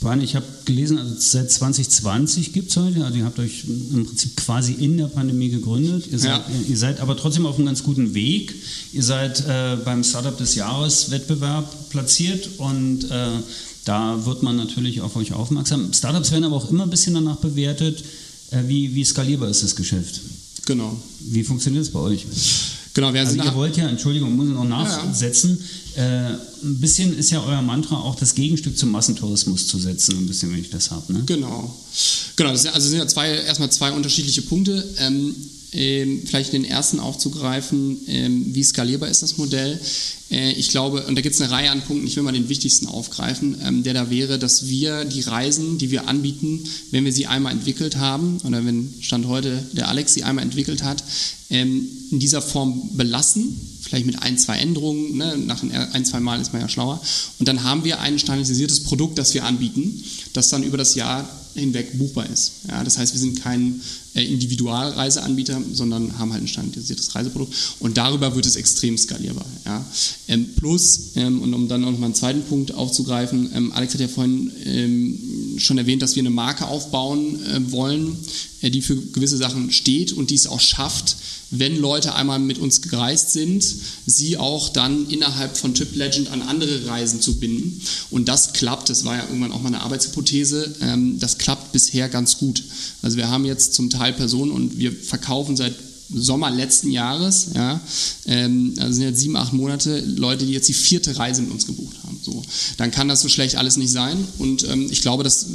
[0.00, 4.06] Brian, ich habe gelesen, also seit 2020 gibt es heute, also ihr habt euch im
[4.06, 6.06] Prinzip quasi in der Pandemie gegründet.
[6.10, 6.44] Ihr seid, Ja.
[6.68, 8.54] ihr seid aber trotzdem auf einem ganz guten Weg.
[8.92, 13.28] Ihr seid äh, beim Startup des Jahres Wettbewerb platziert und äh,
[13.84, 15.92] da wird man natürlich auf euch aufmerksam.
[15.92, 18.02] Startups werden aber auch immer ein bisschen danach bewertet,
[18.50, 20.20] äh, wie, wie skalierbar ist das Geschäft.
[20.66, 20.96] Genau.
[21.20, 22.26] Wie funktioniert es bei euch?
[22.94, 25.04] Genau, wir Also ihr wollt ja, Entschuldigung, muss ich noch Ja, ja.
[25.04, 25.58] nachsetzen,
[25.96, 30.26] äh, ein bisschen ist ja euer Mantra auch das Gegenstück zum Massentourismus zu setzen, ein
[30.26, 31.12] bisschen, wenn ich das habe.
[31.12, 31.22] Ne?
[31.26, 31.74] Genau.
[32.36, 34.86] Genau, das sind, also sind ja zwei, erstmal zwei unterschiedliche Punkte.
[34.98, 35.34] Ähm,
[35.72, 39.80] ähm, vielleicht den ersten aufzugreifen, ähm, wie skalierbar ist das Modell?
[40.30, 42.48] Äh, ich glaube, und da gibt es eine Reihe an Punkten, ich will mal den
[42.48, 47.12] wichtigsten aufgreifen, ähm, der da wäre, dass wir die Reisen, die wir anbieten, wenn wir
[47.12, 51.02] sie einmal entwickelt haben, oder wenn Stand heute der Alex sie einmal entwickelt hat,
[51.52, 55.36] in dieser Form belassen, vielleicht mit ein, zwei Änderungen, ne?
[55.36, 57.02] nach ein, ein, zwei Mal ist man ja schlauer.
[57.40, 61.28] Und dann haben wir ein standardisiertes Produkt, das wir anbieten, das dann über das Jahr
[61.54, 62.52] hinweg buchbar ist.
[62.68, 63.80] Ja, das heißt, wir sind kein
[64.14, 69.46] äh, Individualreiseanbieter, sondern haben halt ein standardisiertes Reiseprodukt und darüber wird es extrem skalierbar.
[69.64, 69.84] Ja.
[70.28, 73.94] Ähm, plus, ähm, und um dann auch noch mal einen zweiten Punkt aufzugreifen, ähm, Alex
[73.94, 78.16] hat ja vorhin ähm, schon erwähnt, dass wir eine Marke aufbauen äh, wollen,
[78.62, 81.16] äh, die für gewisse Sachen steht und die es auch schafft,
[81.50, 83.64] wenn Leute einmal mit uns gereist sind,
[84.06, 87.80] sie auch dann innerhalb von Trip Legend an andere Reisen zu binden.
[88.10, 92.08] Und das klappt, das war ja irgendwann auch mal eine Arbeitshypothese, ähm, das klappt bisher
[92.08, 92.62] ganz gut.
[93.02, 95.74] Also wir haben jetzt zum Teil Personen und wir verkaufen seit
[96.12, 97.80] Sommer letzten Jahres, ja,
[98.26, 101.66] ähm, also sind jetzt sieben, acht Monate, Leute, die jetzt die vierte Reise mit uns
[101.66, 102.18] gebucht haben.
[102.22, 102.42] So,
[102.78, 104.16] dann kann das so schlecht alles nicht sein.
[104.38, 105.46] Und ähm, ich glaube, das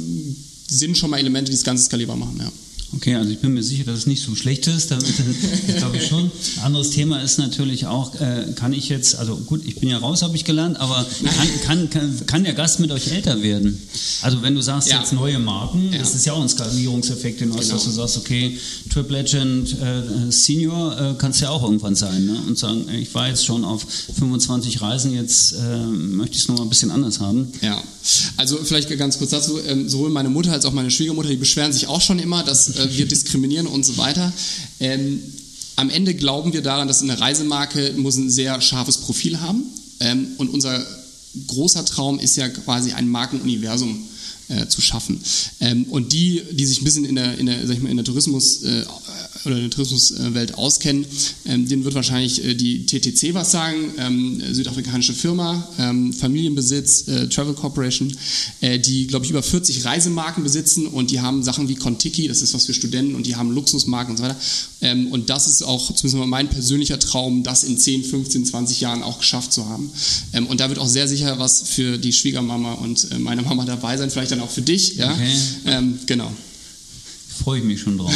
[0.68, 2.50] sind schon mal Elemente, die das Ganze skalierbar machen, ja.
[2.96, 4.90] Okay, also ich bin mir sicher, dass es nicht so schlecht ist.
[4.90, 5.06] Damit,
[5.68, 6.30] das glaube ich schon.
[6.64, 10.22] Anderes Thema ist natürlich auch, äh, kann ich jetzt, also gut, ich bin ja raus,
[10.22, 11.04] habe ich gelernt, aber
[11.36, 13.80] kann, kann, kann, kann der Gast mit euch älter werden?
[14.22, 14.98] Also wenn du sagst Ja.
[15.00, 15.98] jetzt neue Marken, Ja.
[15.98, 17.56] das ist ja auch ein Skalierungseffekt, Genau.
[17.56, 18.58] dass du sagst, okay,
[18.90, 22.40] Trip Legend äh, Senior äh, kannst ja auch irgendwann sein ne?
[22.48, 23.84] und sagen, ich war jetzt schon auf
[24.18, 27.52] 25 Reisen, jetzt äh, möchte ich es nochmal ein bisschen anders haben.
[27.60, 27.82] Ja,
[28.36, 31.72] also vielleicht ganz kurz dazu, ähm, sowohl meine Mutter als auch meine Schwiegermutter, die beschweren
[31.72, 34.32] sich auch schon immer, dass äh, wir diskriminieren und so weiter.
[34.80, 35.20] Ähm,
[35.76, 39.62] am Ende glauben wir daran, dass eine Reisemarke muss ein sehr scharfes Profil haben
[40.00, 40.84] ähm, und unser
[41.48, 44.06] großer Traum ist ja quasi ein Markenuniversum
[44.48, 45.20] äh, zu schaffen.
[45.60, 47.96] Ähm, und die, die sich ein bisschen in der, in der, sag ich mal, in
[47.96, 48.84] der Tourismus äh,
[49.44, 51.06] oder in der Tourismuswelt auskennen,
[51.44, 57.28] ähm, denen wird wahrscheinlich äh, die TTC was sagen, ähm, südafrikanische Firma, ähm, Familienbesitz, äh,
[57.28, 58.14] Travel Corporation,
[58.60, 62.42] äh, die, glaube ich, über 40 Reisemarken besitzen und die haben Sachen wie Contiki, das
[62.42, 64.36] ist was für Studenten, und die haben Luxusmarken und so weiter.
[64.80, 69.02] Ähm, und das ist auch zumindest mein persönlicher Traum, das in 10, 15, 20 Jahren
[69.02, 69.90] auch geschafft zu haben.
[70.32, 73.64] Ähm, und da wird auch sehr sicher was für die Schwiegermama und äh, meine Mama
[73.64, 74.96] dabei sein, vielleicht dann auch für dich.
[74.96, 75.12] Ja?
[75.12, 75.32] Okay.
[75.66, 76.32] Ähm, genau.
[77.42, 78.12] Freue ich mich schon drauf.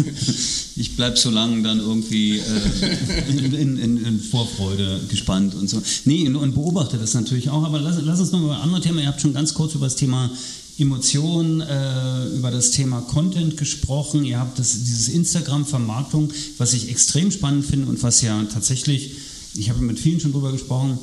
[0.76, 5.82] ich bleibe so lange dann irgendwie äh, in, in, in, Vorfreude gespannt und so.
[6.06, 7.62] Nee, und, beobachte das natürlich auch.
[7.62, 9.02] Aber lass, lass uns noch über ein anderes Thema.
[9.02, 10.30] Ihr habt schon ganz kurz über das Thema
[10.78, 14.24] Emotionen, äh, über das Thema Content gesprochen.
[14.24, 19.12] Ihr habt das, dieses Instagram-Vermarktung, was ich extrem spannend finde und was ja tatsächlich,
[19.54, 20.98] ich habe mit vielen schon drüber gesprochen,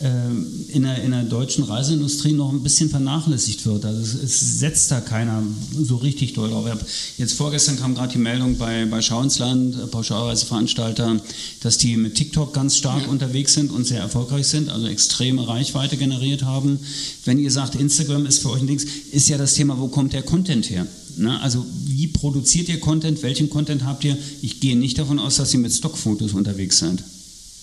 [0.00, 3.84] in der, in der deutschen Reiseindustrie noch ein bisschen vernachlässigt wird.
[3.84, 5.42] Also es, es setzt da keiner
[5.76, 6.68] so richtig doll drauf.
[6.68, 11.20] Hab Jetzt vorgestern kam gerade die Meldung bei, bei Schau ins Land, äh, Pauschalreiseveranstalter,
[11.62, 13.08] dass die mit TikTok ganz stark Ja.
[13.08, 16.78] unterwegs sind und sehr erfolgreich sind, also extreme Reichweite generiert haben.
[17.24, 18.80] Wenn ihr sagt, Instagram ist für euch ein Ding,
[19.10, 20.86] ist ja das Thema, wo kommt der Content her?
[21.16, 21.40] Ne?
[21.40, 23.22] Also wie produziert ihr Content?
[23.24, 24.16] Welchen Content habt ihr?
[24.42, 27.02] Ich gehe nicht davon aus, dass ihr mit Stockfotos unterwegs seid.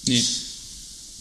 [0.06, 0.22] Nee.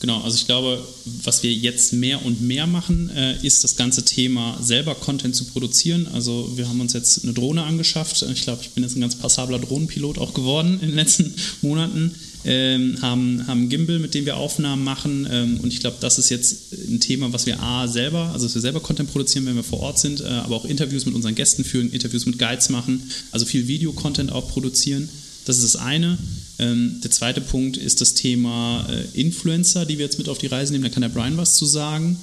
[0.04, 0.86] Genau, also ich glaube,
[1.22, 5.46] was wir jetzt mehr und mehr machen, äh, ist das ganze Thema selber Content zu
[5.46, 6.06] produzieren.
[6.12, 8.20] Also wir haben uns jetzt eine Drohne angeschafft.
[8.20, 12.14] Ich glaube, ich bin jetzt ein ganz passabler Drohnenpilot auch geworden in den letzten Monaten.
[12.44, 15.26] ähm, haben, haben Gimbal, mit dem wir Aufnahmen machen.
[15.30, 18.54] Ähm, und ich glaube, das ist jetzt ein Thema, was wir A selber, also dass
[18.54, 21.34] wir selber Content produzieren, wenn wir vor Ort sind, äh, aber auch Interviews mit unseren
[21.34, 25.08] Gästen führen, Interviews mit Guides machen, also viel Videocontent auch produzieren.
[25.44, 26.18] Das ist das eine.
[26.58, 30.46] Ähm, der zweite Punkt ist das Thema äh, Influencer, die wir jetzt mit auf die
[30.46, 30.84] Reise nehmen.
[30.84, 32.18] Da kann der Brian was zu sagen.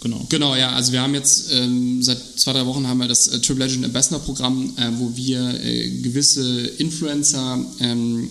[0.00, 0.26] Genau.
[0.28, 0.72] Genau, ja.
[0.72, 3.84] Also wir haben jetzt ähm, seit zwei, drei Wochen haben wir das äh, Triple Legend
[3.86, 8.28] Ambassador Programm, äh, wo wir äh, gewisse Influencer ähm,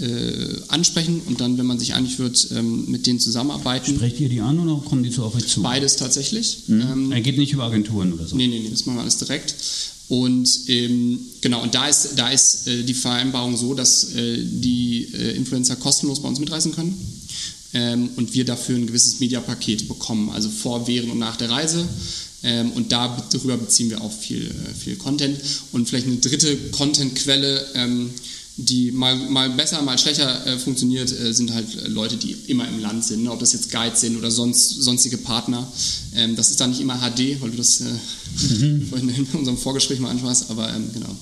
[0.00, 3.94] äh, ansprechen und dann, wenn man sich einig wird, ähm, mit denen zusammenarbeiten.
[3.94, 5.62] Sprecht ihr die an oder kommen die zu euch zu?
[5.62, 6.64] Beides tatsächlich.
[6.66, 6.80] Mhm.
[6.80, 8.34] Ähm, er geht nicht über Agenturen oder so?
[8.34, 9.54] Nee, nee, nee, das machen wir alles direkt.
[10.12, 15.08] Und ähm, genau, und da ist, da ist äh, die Vereinbarung so, dass äh, die
[15.14, 16.94] äh, Influencer kostenlos bei uns mitreisen können
[17.72, 21.88] ähm, und wir dafür ein gewisses Mediapaket bekommen, also vor, während und nach der Reise.
[22.42, 25.40] Ähm, und darüber beziehen wir auch viel, äh, viel Content.
[25.72, 28.10] Und vielleicht eine dritte Content-Quelle, ähm,
[28.56, 32.68] die mal, mal besser, mal schlechter äh, funktioniert, äh, sind halt äh, Leute, die immer
[32.68, 33.22] im Land sind.
[33.22, 33.32] Ne?
[33.32, 35.66] Ob das jetzt Guides sind oder sonst, sonstige Partner.
[36.14, 38.86] Ähm, das ist dann nicht immer HD, weil du das äh, mhm.
[38.90, 41.16] vorhin in unserem Vorgespräch mal ansprachst, aber ähm, genau.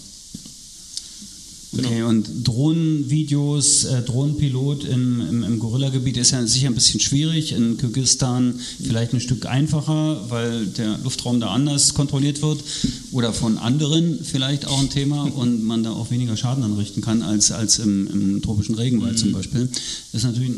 [1.72, 1.88] Genau.
[1.88, 7.52] Okay, und Drohnenvideos, äh, Drohnenpilot im, im, im Gorilla-Gebiet ist ja sicher ein bisschen schwierig.
[7.52, 12.64] In Kirgisistan vielleicht ein Stück einfacher, weil der Luftraum da anders kontrolliert wird
[13.12, 17.22] oder von anderen vielleicht auch ein Thema und man da auch weniger Schaden anrichten kann
[17.22, 19.18] als, als im, im tropischen Regenwald mhm.
[19.18, 19.68] zum Beispiel.
[20.12, 20.52] Das ist natürlich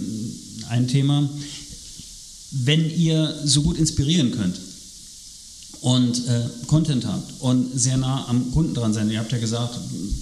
[0.68, 1.28] ein Thema.
[2.50, 4.58] Wenn ihr so gut inspirieren könnt,
[5.82, 9.10] und äh, Content habt und sehr nah am Kunden dran sein.
[9.10, 9.76] Ihr habt ja gesagt,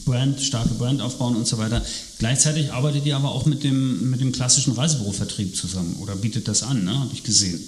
[0.07, 1.85] Brand, starke Brand aufbauen und so weiter.
[2.19, 6.63] Gleichzeitig arbeitet ihr aber auch mit dem, mit dem klassischen Reisebürovertrieb zusammen oder bietet das
[6.63, 6.99] an, ne?
[6.99, 7.61] habe ich gesehen.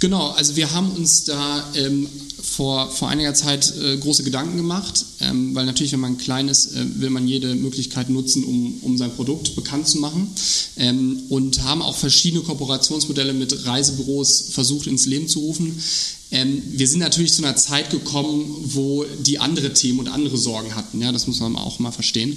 [0.00, 2.06] Genau, also wir haben uns da ähm,
[2.54, 6.74] vor, vor einiger Zeit äh, große Gedanken gemacht, ähm, weil natürlich, wenn man klein ist,
[6.74, 10.28] äh, will man jede Möglichkeit nutzen, um, um sein Produkt bekannt zu machen
[10.76, 15.74] ähm, und haben auch verschiedene Kooperationsmodelle mit Reisebüros versucht ins Leben zu rufen.
[16.34, 20.74] Ähm, wir sind natürlich zu einer Zeit gekommen, wo die andere Themen und andere Sorgen
[20.74, 21.00] hatten.
[21.00, 22.36] Ja, das muss man auch mal verstehen.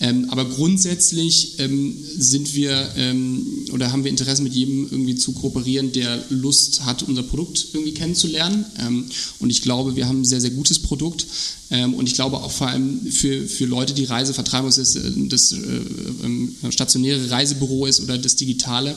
[0.00, 5.32] Ähm, aber grundsätzlich ähm, sind wir ähm, oder haben wir Interesse mit jedem irgendwie zu
[5.32, 8.64] kooperieren, der Lust hat, unser Produkt irgendwie kennenzulernen.
[8.78, 9.04] Ähm,
[9.40, 11.26] und ich glaube, wir haben ein sehr, sehr gutes Produkt.
[11.70, 14.96] Ähm, und ich glaube auch vor allem für, für Leute, die Reise vertreiben, ob es
[14.96, 18.94] äh, das äh, stationäre Reisebüro ist oder das digitale,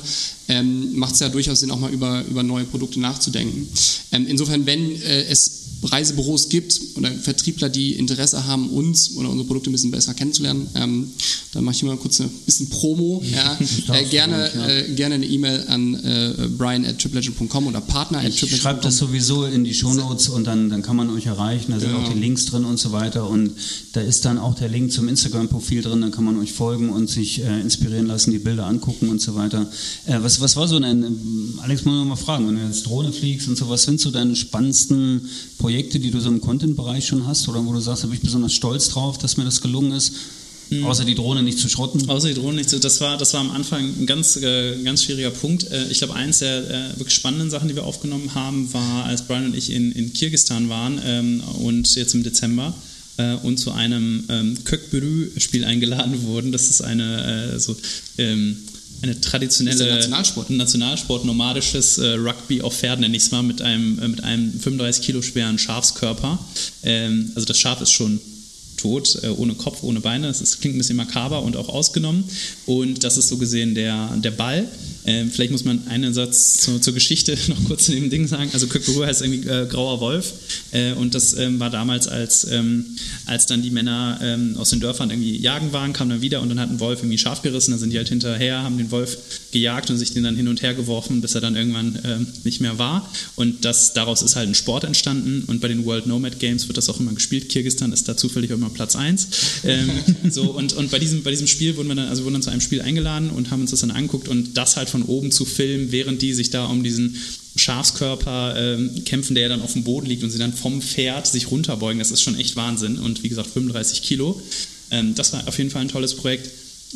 [0.93, 3.67] macht es ja durchaus Sinn, auch mal über, über neue Produkte nachzudenken.
[4.13, 9.48] Ähm, insofern, wenn äh, es Reisebüros gibt oder Vertriebler, die Interesse haben, uns oder unsere
[9.48, 11.12] Produkte ein bisschen besser kennenzulernen, ähm,
[11.54, 13.24] dann mache ich mal kurz ein bisschen Promo.
[13.32, 13.58] Ja.
[13.94, 14.68] Äh, gerne, ja.
[14.68, 18.60] äh, gerne eine E-Mail an äh, brian at triplegend.com oder partner at triplegend.com.
[18.60, 21.72] Schreibt das sowieso in die Shownotes und dann, dann kann man euch erreichen.
[21.72, 22.04] Da sind genau.
[22.04, 23.30] auch die Links drin und so weiter.
[23.30, 23.52] Und
[23.94, 26.02] da ist dann auch der Link zum Instagram-Profil drin.
[26.02, 29.36] Dann kann man euch folgen und sich äh, inspirieren lassen, die Bilder angucken und so
[29.36, 29.70] weiter.
[30.06, 33.12] Äh, was, was war so ein, Alex, muss man mal fragen, wenn du jetzt Drohne
[33.12, 35.22] fliegst und so, was sind so deine spannendsten
[35.58, 38.23] Projekte, die du so im Content-Bereich schon hast oder wo du sagst, da bin ich
[38.23, 40.13] besonders stolz drauf, dass mir das gelungen ist?
[40.69, 40.86] Mhm.
[40.86, 42.10] Außer die Drohne nicht zu schrotten.
[42.10, 42.80] Außer die Drohne nicht zu.
[42.80, 45.69] Das war, das war am Anfang ein ganz, äh, ganz schwieriger Punkt.
[45.71, 49.27] Äh, ich glaube, eins der äh, wirklich spannenden Sachen, die wir aufgenommen haben, war, als
[49.27, 52.73] Brian und ich in, in Kirgistan waren ähm, und jetzt im Dezember
[53.17, 56.51] äh, und zu einem ähm, Kökbürü-Spiel eingeladen wurden.
[56.51, 57.75] Das ist eine äh, so.
[58.17, 58.58] Ähm,
[59.01, 60.49] eine traditionelle Nationalsport.
[60.49, 64.51] Nationalsport, nomadisches äh, Rugby auf Pferden, nenne ich es mal, mit einem, äh, mit einem
[64.60, 66.39] 35 Kilo schweren Schafskörper.
[66.83, 68.19] Ähm, also das Schaf ist schon
[68.77, 70.27] tot, äh, ohne Kopf, ohne Beine.
[70.27, 72.23] Das klingt ein bisschen makaber und auch ausgenommen.
[72.65, 74.67] Und das ist so gesehen der, der Ball.
[75.08, 78.50] Ähm, vielleicht muss man einen Satz zu, zur Geschichte noch kurz zu dem Ding sagen.
[78.54, 80.34] Also Kökburu heißt irgendwie äh, Grauer Wolf.
[80.72, 82.86] Äh, und das ähm, war damals, als, ähm,
[83.26, 86.50] als dann die Männer ähm, aus den Dörfern irgendwie jagen waren, kamen dann wieder und
[86.50, 87.72] dann hat ein Wolf irgendwie Schaf gerissen.
[87.72, 89.17] Dann sind die halt hinterher, haben den Wolf
[89.52, 92.62] gejagt und sich den dann hin und her geworfen, bis er dann irgendwann ähm, nicht
[92.62, 93.12] mehr war.
[93.36, 95.43] Und das, daraus ist halt ein Sport entstanden.
[95.48, 97.50] Und bei den World Nomad Games wird das auch immer gespielt.
[97.50, 99.28] Kirgistan ist da zufällig immer Platz 1.
[99.63, 99.89] Ähm,
[100.30, 102.50] so, und und bei, diesem, bei diesem Spiel wurden wir dann, also wurden dann zu
[102.50, 105.45] einem Spiel eingeladen und haben uns das dann angeguckt und das halt von oben zu
[105.45, 107.15] filmen, während die sich da um diesen
[107.55, 111.27] Schafskörper ähm, kämpfen, der ja dann auf dem Boden liegt und sie dann vom Pferd
[111.27, 111.99] sich runterbeugen.
[111.99, 112.99] Das ist schon echt Wahnsinn.
[112.99, 114.41] Und wie gesagt, 35 Kilo.
[114.91, 116.49] Ähm, das war auf jeden Fall ein tolles Projekt.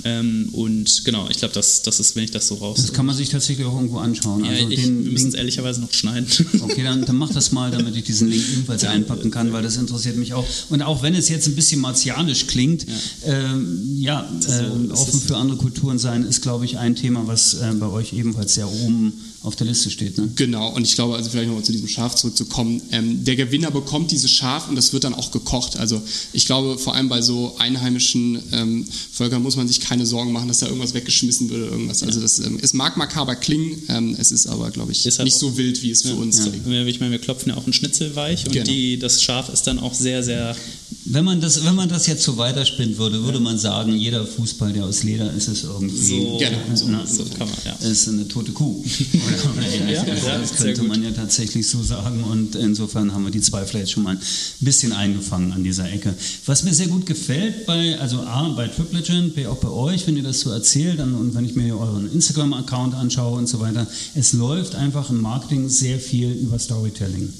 [0.03, 2.77] Ähm, und genau, ich glaube, das, das ist, wenn ich das so raus.
[2.77, 4.45] Das kann man sich tatsächlich auch irgendwo anschauen.
[4.45, 6.27] Ja, also ich, den wir müssen es ehrlicherweise noch schneiden.
[6.61, 9.77] Okay, dann, dann mach das mal, damit ich diesen Link ebenfalls einpacken kann, weil das
[9.77, 10.45] interessiert mich auch.
[10.69, 12.95] Und auch wenn es jetzt ein bisschen martianisch klingt, ja,
[13.33, 17.71] ähm, ja äh, offen für andere Kulturen sein, ist, glaube ich, ein Thema, was äh,
[17.73, 20.17] bei euch ebenfalls sehr oben auf der Liste steht.
[20.19, 20.29] Ne?
[20.35, 24.11] Genau, und ich glaube, also vielleicht nochmal zu diesem Schaf zurückzukommen, ähm, der Gewinner bekommt
[24.11, 25.77] dieses Schaf und das wird dann auch gekocht.
[25.77, 25.99] Also
[26.31, 30.47] ich glaube, vor allem bei so einheimischen ähm, Völkern muss man sich keine Sorgen machen,
[30.47, 32.03] dass da irgendwas weggeschmissen wird oder irgendwas.
[32.03, 35.37] Also das, ähm, es mag makaber klingen, ähm, es ist aber, glaube ich, halt nicht
[35.37, 36.67] so wild, wie es für uns klingt.
[36.87, 38.65] Ich meine, wir klopfen ja auch einen Schnitzel weich und Genau.
[38.65, 40.55] die, das Schaf ist dann auch sehr, sehr.
[41.05, 44.71] Wenn man das, wenn man das jetzt so weiterspinnen würde, würde man sagen, jeder Fußball,
[44.71, 47.73] der aus Leder ist, ist irgendwie So, Genau, so, Na, so kann man, ja.
[47.87, 48.83] ist eine tote Kuh.
[49.73, 50.25] Ähnliches.
[50.25, 52.23] Ja, das könnte man ja tatsächlich so sagen.
[52.23, 54.21] Und insofern haben wir die Zweifler jetzt schon mal ein
[54.59, 56.13] bisschen eingefangen an dieser Ecke.
[56.45, 60.05] Was mir sehr gut gefällt bei, also A, bei Trip Legend, B, auch bei euch,
[60.05, 63.59] wenn ihr das so erzählt dann, und wenn ich mir euren Instagram-Account anschaue und so
[63.59, 67.33] weiter, es läuft einfach im Marketing sehr viel über Storytelling.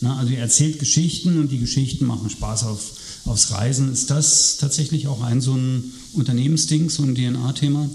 [0.00, 2.92] Na, also ihr erzählt Geschichten und die Geschichten machen Spaß auf,
[3.26, 3.92] aufs Reisen.
[3.92, 7.88] Ist das tatsächlich auch ein so ein Unternehmensding, so ein DNA-Thema?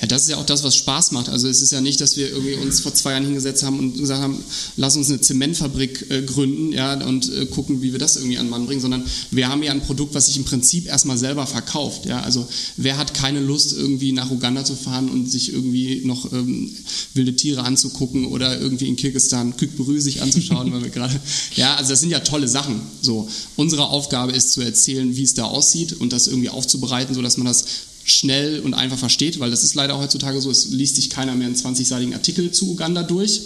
[0.00, 1.28] Ja, das ist ja auch das, was Spaß macht.
[1.28, 3.98] Also es ist ja nicht, dass wir irgendwie uns vor zwei Jahren hingesetzt haben und
[3.98, 4.44] gesagt haben,
[4.76, 8.48] lass uns eine Zementfabrik äh, gründen ja, und äh, gucken, wie wir das irgendwie an
[8.48, 9.02] Mann bringen, sondern
[9.32, 12.06] wir haben ja ein Produkt, was sich im Prinzip erstmal selber verkauft.
[12.06, 12.20] Ja?
[12.20, 16.70] Also wer hat keine Lust, irgendwie nach Uganda zu fahren und sich irgendwie noch ähm,
[17.14, 21.18] wilde Tiere anzugucken oder irgendwie in Kirgisistan Kükberü sich anzuschauen, weil wir gerade...
[21.56, 22.80] Ja, also das sind ja tolle Sachen.
[23.00, 27.36] So, unsere Aufgabe ist zu erzählen, wie es da aussieht und das irgendwie aufzubereiten, sodass
[27.36, 27.57] man das
[28.04, 31.46] schnell und einfach versteht, weil das ist leider heutzutage so, es liest sich keiner mehr
[31.46, 33.42] einen 20-seitigen Artikel zu Uganda durch.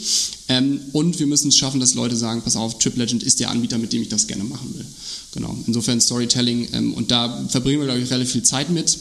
[0.48, 3.51] Ähm, und wir müssen es schaffen, dass Leute sagen, pass auf, Trip Legend ist der
[3.51, 4.87] Anbieter, mit dem ich das gerne machen will.
[5.33, 5.57] Genau.
[5.66, 8.96] Insofern Storytelling ähm, und da verbringen wir, glaube ich, relativ viel Zeit mit,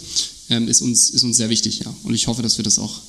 [0.49, 1.93] ähm, ist, uns, ist uns sehr wichtig, ja.
[2.03, 2.99] Und ich hoffe, dass wir das auch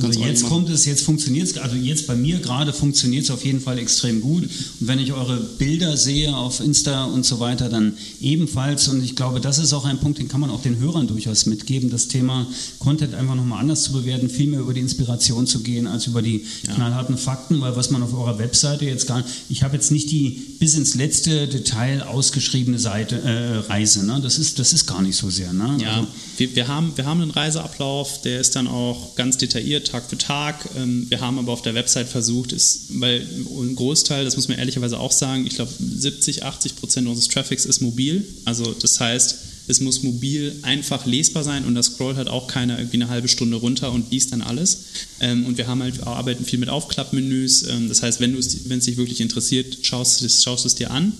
[0.00, 0.52] ganz Also jetzt machen.
[0.52, 3.78] kommt es, jetzt funktioniert es, also jetzt bei mir gerade funktioniert es auf jeden Fall
[3.78, 4.44] extrem gut.
[4.44, 8.88] Und wenn ich eure Bilder sehe auf Insta und so weiter, dann ebenfalls.
[8.88, 11.46] Und ich glaube, das ist auch ein Punkt, den kann man auch den Hörern durchaus
[11.46, 12.46] mitgeben, das Thema
[12.78, 16.22] Content einfach nochmal anders zu bewerten, viel mehr über die Inspiration zu gehen, als über
[16.22, 20.10] die knallharten Fakten, weil was man auf eurer Webseite jetzt gar ich habe jetzt nicht
[20.10, 24.20] die bis ins letzte Detail ausgeschriebene Seite, äh, Reise, ne?
[24.22, 25.52] das, ist, das ist gar nicht so sehr.
[25.52, 25.78] Ne?
[25.80, 29.88] Ja, Also, wir, wir, haben, wir haben einen Reiseablauf, der ist dann auch ganz detailliert,
[29.88, 30.68] Tag für Tag.
[30.76, 33.26] Ähm, Wir haben aber auf der Website versucht, ist, weil
[33.60, 37.64] ein Großteil, das muss man ehrlicherweise auch sagen, ich glaube 70, 80 Prozent unseres Traffics
[37.64, 38.24] ist mobil.
[38.44, 39.36] Also das heißt,
[39.68, 43.28] es muss mobil einfach lesbar sein und das scrollt halt auch keiner irgendwie eine halbe
[43.28, 44.78] Stunde runter und liest dann alles.
[45.20, 47.64] Ähm, Und wir haben halt, wir arbeiten viel mit Aufklappmenüs.
[47.68, 51.12] Ähm, Das heißt, wenn es, dich wirklich interessiert, schaust du es dir an.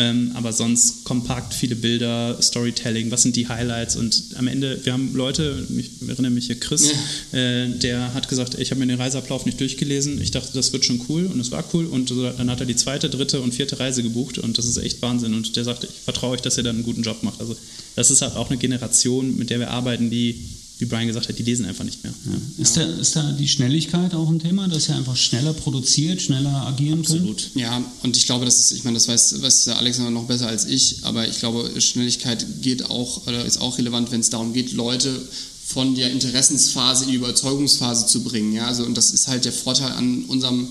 [0.00, 3.96] Ähm, aber sonst kompakt viele Bilder, Storytelling, was sind die Highlights?
[3.96, 6.92] Und am Ende, wir haben Leute, ich erinnere mich hier Chris,
[7.32, 10.84] äh, der hat gesagt, ich habe mir den Reiseablauf nicht durchgelesen, ich dachte, das wird
[10.84, 11.86] schon cool und es war cool.
[11.86, 14.76] Und so, dann hat er die zweite, dritte und vierte Reise gebucht und das ist
[14.76, 15.34] echt Wahnsinn.
[15.34, 17.40] Und der sagte, ich vertraue euch, dass ihr dann einen guten Job macht.
[17.40, 17.56] Also
[17.96, 20.44] das ist halt auch eine Generation, mit der wir arbeiten, die,
[20.78, 22.14] wie Brian gesagt hat, die lesen einfach nicht mehr.
[22.56, 26.66] Ist, da, ist da die Schnelligkeit auch ein Thema, dass ihr einfach schneller produziert, schneller
[26.66, 27.20] agieren könnt?
[27.20, 27.50] Absolut.
[27.56, 30.46] Ja, und ich glaube, das ist, ich meine, das weiß, weiß der Alexander noch besser
[30.46, 34.52] als ich, aber ich glaube, Schnelligkeit geht auch, oder ist auch relevant, wenn es darum
[34.52, 35.20] geht, Leute
[35.66, 38.52] von der Interessensphase in die Überzeugungsphase zu bringen.
[38.52, 40.68] Ja, also, und das ist halt der Vorteil an unserem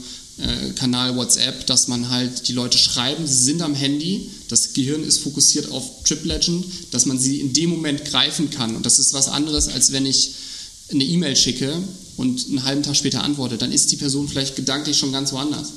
[0.75, 5.19] Kanal WhatsApp, dass man halt die Leute schreiben, sie sind am Handy, das Gehirn ist
[5.19, 8.75] fokussiert auf Trip Legend, dass man sie in dem Moment greifen kann.
[8.75, 10.35] Und das ist was anderes, als wenn ich
[10.91, 11.81] eine E-Mail schicke
[12.17, 15.71] und einen halben Tag später antworte, dann ist die Person vielleicht gedanklich schon ganz woanders.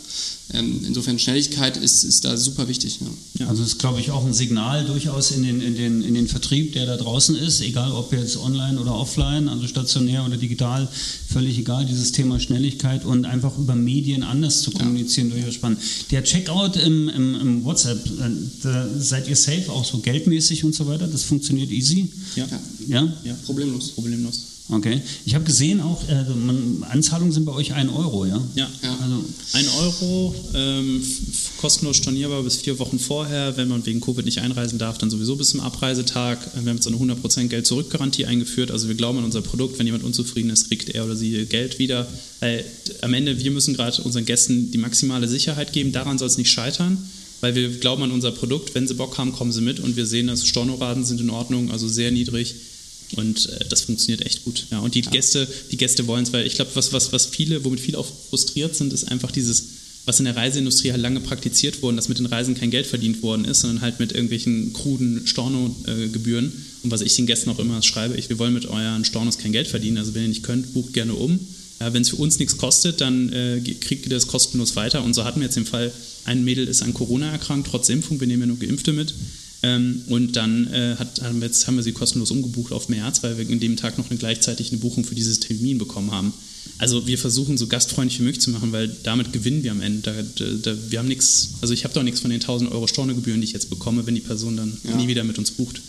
[0.52, 2.98] Ähm, insofern Schnelligkeit ist, ist da super wichtig.
[3.38, 3.46] Ja.
[3.48, 6.72] Also ist, glaube ich, auch ein Signal durchaus in den, in, den, in den Vertrieb,
[6.72, 10.88] der da draußen ist, egal ob jetzt online oder offline, also stationär oder digital,
[11.28, 15.78] völlig egal, dieses Thema Schnelligkeit und einfach über Medien anders zu kommunizieren, durchaus spannend.
[16.10, 18.30] Der Checkout im, im, im WhatsApp, äh,
[18.62, 22.08] da seid ihr safe, auch so geldmäßig und so weiter, das funktioniert easy?
[22.34, 22.48] Ja,
[22.88, 23.12] Ja?
[23.24, 23.34] ja.
[23.44, 23.90] Problemlos.
[23.90, 24.49] problemlos.
[24.70, 25.00] Okay.
[25.26, 28.40] Ich habe gesehen auch, äh, man, Anzahlungen sind bei euch ein Euro, ja?
[28.54, 28.68] Ja.
[28.82, 28.98] Ja.
[29.02, 31.02] Also, Ein Euro, ähm,
[31.60, 33.56] kostenlos stornierbar bis vier Wochen vorher.
[33.56, 36.38] Wenn man wegen Covid nicht einreisen darf, dann sowieso bis zum Abreisetag.
[36.54, 38.70] Äh, Wir haben jetzt eine 100% Geld-Zurück-Garantie eingeführt.
[38.70, 39.78] Also wir glauben an unser Produkt.
[39.78, 42.06] Wenn jemand unzufrieden ist, kriegt er oder sie Geld wieder.
[42.38, 42.64] Weil
[43.00, 45.92] am Ende, wir müssen gerade unseren Gästen die maximale Sicherheit geben.
[45.92, 46.98] Daran soll es nicht scheitern.
[47.40, 48.74] Weil wir glauben an unser Produkt.
[48.74, 49.80] Wenn sie Bock haben, kommen sie mit.
[49.80, 52.54] Und wir sehen, dass Stornoraten sind in Ordnung, also sehr niedrig.
[53.16, 54.66] Und äh, das funktioniert echt gut.
[54.70, 57.64] Ja, und die Gäste, die Gäste wollen es, weil ich glaube, was, was, was viele,
[57.64, 59.64] womit viele auch frustriert sind, ist einfach dieses,
[60.06, 63.22] was in der Reiseindustrie halt lange praktiziert worden, dass mit den Reisen kein Geld verdient
[63.22, 66.52] worden ist, sondern halt mit irgendwelchen kruden Storno-Gebühren.
[66.82, 69.52] und was ich den Gästen auch immer schreibe, ich, wir wollen mit euren Stornos kein
[69.52, 69.98] Geld verdienen.
[69.98, 71.40] Also wenn ihr nicht könnt, bucht gerne um.
[71.80, 75.02] Ja, wenn es für uns nichts kostet, dann äh, kriegt ihr das kostenlos weiter.
[75.02, 75.90] Und so hatten wir jetzt den Fall,
[76.24, 79.14] ein Mädel ist an Corona erkrankt, trotz Impfung, wir nehmen ja nur Geimpfte mit.
[79.62, 83.22] Ähm, und dann äh, hat, haben, wir jetzt, haben wir sie kostenlos umgebucht auf März,
[83.22, 86.32] weil wir in dem Tag noch eine, gleichzeitig eine Buchung für dieses Termin bekommen haben.
[86.78, 90.24] Also wir versuchen so gastfreundlich wie möglich zu machen, weil damit gewinnen wir am Ende.
[90.34, 93.40] Da, da, wir haben nichts, also ich habe doch nichts von den 1000 Euro Stornogebühren,
[93.40, 94.96] die ich jetzt bekomme, wenn die Person dann ja.
[94.96, 95.82] nie wieder mit uns bucht.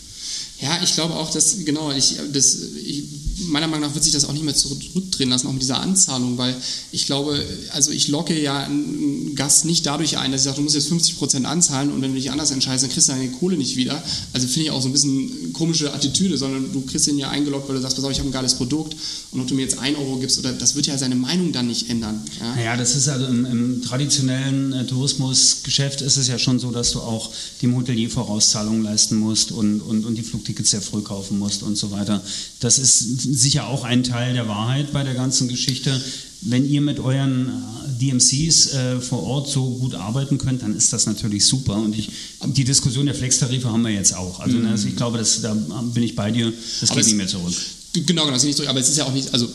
[0.61, 3.03] Ja, ich glaube auch, dass, genau, ich, das, ich,
[3.47, 6.37] meiner Meinung nach wird sich das auch nicht mehr zurückdrehen lassen, auch mit dieser Anzahlung,
[6.37, 6.55] weil
[6.91, 10.63] ich glaube, also ich locke ja einen Gast nicht dadurch ein, dass ich sage, du
[10.63, 13.31] musst jetzt 50 Prozent anzahlen und wenn du dich anders entscheidest, dann kriegst du deine
[13.31, 14.01] Kohle nicht wieder.
[14.33, 17.67] Also finde ich auch so ein bisschen komische Attitüde, sondern du kriegst ihn ja eingeloggt,
[17.67, 18.95] weil du sagst, pass auf, ich habe ein geiles Produkt
[19.31, 21.67] und ob du mir jetzt 1 Euro gibst, oder das wird ja seine Meinung dann
[21.67, 22.21] nicht ändern.
[22.39, 26.71] Ja, naja, das ist also im, im traditionellen äh, Tourismusgeschäft ist es ja schon so,
[26.71, 27.31] dass du auch
[27.61, 31.77] dem Hotelier Vorauszahlungen leisten musst und, und, und die Flugtickets sehr früh kaufen musst und
[31.77, 32.21] so weiter.
[32.59, 35.99] Das ist sicher auch ein Teil der Wahrheit bei der ganzen Geschichte.
[36.41, 40.91] Wenn ihr mit euren äh, DMCs äh, vor Ort so gut arbeiten könnt, dann ist
[40.91, 41.75] das natürlich super.
[41.75, 42.09] Und ich,
[42.45, 44.39] die Diskussion der Flex-Tarife haben wir jetzt auch.
[44.39, 44.65] Also, mhm.
[44.67, 46.51] also ich glaube, das, da bin ich bei dir.
[46.79, 47.53] Das Aber geht nicht mehr zurück.
[47.93, 48.69] Genau, genau, das ist nicht zurück.
[48.69, 49.47] Aber es ist ja auch nicht, also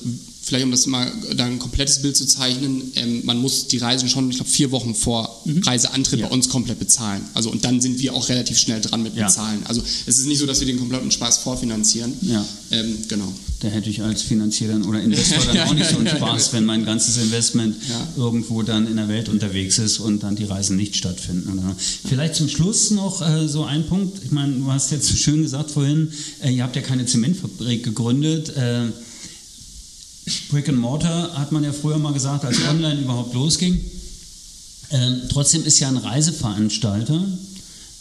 [0.46, 4.08] vielleicht um das mal da ein komplettes Bild zu zeichnen, ähm, man muss die Reisen
[4.08, 5.58] schon, ich glaube, vier Wochen vor mhm.
[5.58, 6.28] Reiseantritt ja.
[6.28, 7.22] bei uns komplett bezahlen.
[7.34, 9.26] Also und dann sind wir auch relativ schnell dran mit ja.
[9.26, 9.62] bezahlen.
[9.64, 12.12] Also es ist nicht so, dass wir den kompletten Spaß vorfinanzieren.
[12.22, 12.46] Ja.
[12.70, 13.32] Ähm, genau.
[13.60, 16.84] Da hätte ich als Finanzierer oder Investor dann auch nicht so einen Spaß, wenn mein
[16.84, 17.74] ganzes Investment
[18.16, 21.60] irgendwo dann in der Welt unterwegs ist und dann die Reisen nicht stattfinden.
[22.06, 24.22] Vielleicht zum Schluss noch äh, so ein Punkt.
[24.24, 26.12] Ich meine, du hast jetzt so schön gesagt vorhin,
[26.44, 28.50] äh, ihr habt ja keine Zementfabrik gegründet.
[28.50, 28.90] Äh,
[30.50, 33.80] Brick and Mortar hat man ja früher mal gesagt, als online überhaupt losging.
[34.90, 37.24] Ähm, trotzdem ist ja ein Reiseveranstalter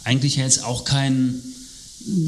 [0.06, 1.42] eigentlich jetzt auch kein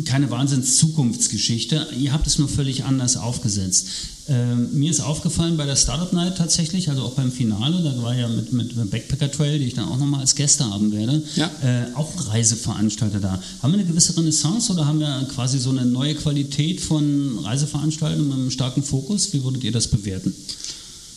[0.05, 1.87] keine Wahnsinns-Zukunftsgeschichte.
[1.99, 3.87] Ihr habt es nur völlig anders aufgesetzt.
[4.29, 8.13] Ähm, mir ist aufgefallen bei der Startup Night tatsächlich, also auch beim Finale, da war
[8.13, 11.49] ja mit, mit Backpacker Trail, die ich dann auch nochmal als Gäste haben werde, ja.
[11.63, 13.41] äh, auch Reiseveranstalter da.
[13.61, 18.27] Haben wir eine gewisse Renaissance oder haben wir quasi so eine neue Qualität von Reiseveranstaltungen
[18.27, 19.31] mit einem starken Fokus?
[19.31, 20.35] Wie würdet ihr das bewerten?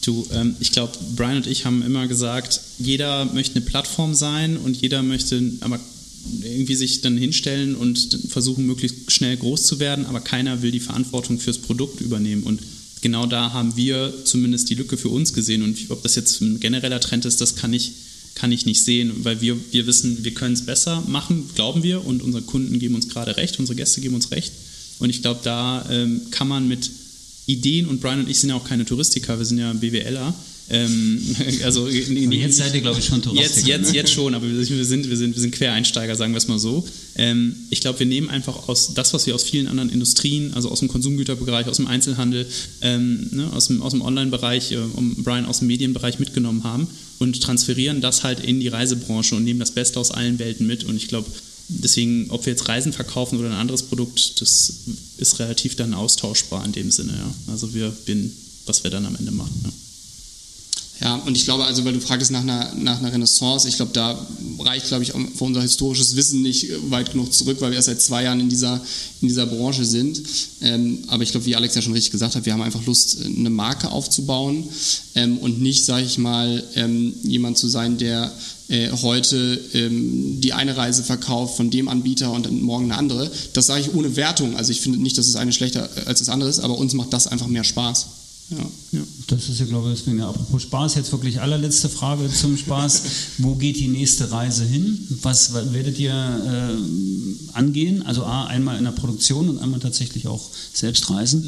[0.04, 4.56] Du, ähm, ich glaube, Brian und ich haben immer gesagt, jeder möchte eine Plattform sein
[4.56, 5.80] und jeder möchte aber
[6.42, 10.80] irgendwie sich dann hinstellen und versuchen, möglichst schnell groß zu werden, aber keiner will die
[10.80, 12.42] Verantwortung fürs Produkt übernehmen.
[12.42, 12.60] Und
[13.00, 15.62] genau da haben wir zumindest die Lücke für uns gesehen.
[15.62, 17.92] Und ob das jetzt ein genereller Trend ist, das kann ich,
[18.34, 22.04] kann ich nicht sehen, weil wir, wir wissen, wir können es besser machen, glauben wir,
[22.04, 24.52] und unsere Kunden geben uns gerade recht, unsere Gäste geben uns recht.
[24.98, 26.90] Und ich glaube, da ähm, kann man mit
[27.46, 30.34] Ideen, und Brian und ich sind ja auch keine Touristiker, wir sind ja BWLer,
[30.70, 31.20] ähm,
[31.64, 33.56] also, jetzt seid ihr, glaube ich, schon Touristiker.
[33.56, 33.96] Jetzt, jetzt, ne?
[33.96, 36.86] jetzt schon, aber wir sind, wir, sind, wir sind Quereinsteiger, sagen wir es mal so.
[37.16, 40.70] Ähm, ich glaube, wir nehmen einfach aus das, was wir aus vielen anderen Industrien, also
[40.70, 42.46] aus dem Konsumgüterbereich, aus dem Einzelhandel,
[42.82, 46.86] ähm, ne, aus dem, aus dem Online-Bereich, äh, um Brian aus dem Medienbereich mitgenommen haben
[47.18, 50.84] und transferieren das halt in die Reisebranche und nehmen das Beste aus allen Welten mit.
[50.84, 51.28] Und ich glaube,
[51.68, 54.72] deswegen, ob wir jetzt Reisen verkaufen oder ein anderes Produkt, das
[55.18, 57.12] ist relativ dann austauschbar in dem Sinne.
[57.12, 57.52] Ja.
[57.52, 58.32] Also wir bin,
[58.66, 59.60] was wir dann am Ende machen.
[59.64, 59.70] Ja.
[61.00, 63.92] Ja, und ich glaube, also weil du fragst nach einer, nach einer Renaissance, ich glaube,
[63.94, 64.26] da
[64.58, 68.02] reicht, glaube ich, für unser historisches Wissen nicht weit genug zurück, weil wir erst seit
[68.02, 68.80] zwei Jahren in dieser,
[69.22, 70.20] in dieser Branche sind.
[70.60, 73.18] Ähm, aber ich glaube, wie Alex ja schon richtig gesagt hat, wir haben einfach Lust,
[73.24, 74.64] eine Marke aufzubauen
[75.14, 78.30] ähm, und nicht, sage ich mal, ähm, jemand zu sein, der
[78.68, 83.30] äh, heute ähm, die eine Reise verkauft von dem Anbieter und dann morgen eine andere.
[83.54, 84.54] Das sage ich ohne Wertung.
[84.56, 87.14] Also ich finde nicht, dass das eine schlechter als das andere ist, aber uns macht
[87.14, 88.06] das einfach mehr Spaß.
[88.50, 88.58] Ja.
[88.92, 89.00] ja.
[89.28, 93.02] Das ist ja, glaube ich, deswegen, ja, apropos Spaß, jetzt wirklich allerletzte Frage zum Spaß.
[93.38, 95.06] Wo geht die nächste Reise hin?
[95.22, 98.02] Was werdet ihr äh, angehen?
[98.02, 101.44] Also A, einmal in der Produktion und einmal tatsächlich auch selbst reisen?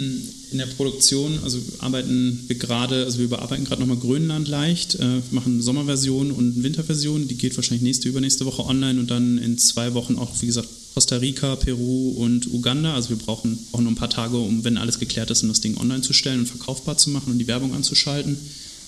[0.53, 5.21] In der Produktion, also arbeiten wir gerade, also wir überarbeiten gerade nochmal Grönland leicht, äh,
[5.31, 9.95] machen Sommerversion und Winterversion, die geht wahrscheinlich nächste, übernächste Woche online und dann in zwei
[9.95, 12.95] Wochen auch, wie gesagt, Costa Rica, Peru und Uganda.
[12.95, 15.61] Also wir brauchen auch nur ein paar Tage, um, wenn alles geklärt ist, um das
[15.61, 18.37] Ding online zu stellen und verkaufbar zu machen und die Werbung anzuschalten.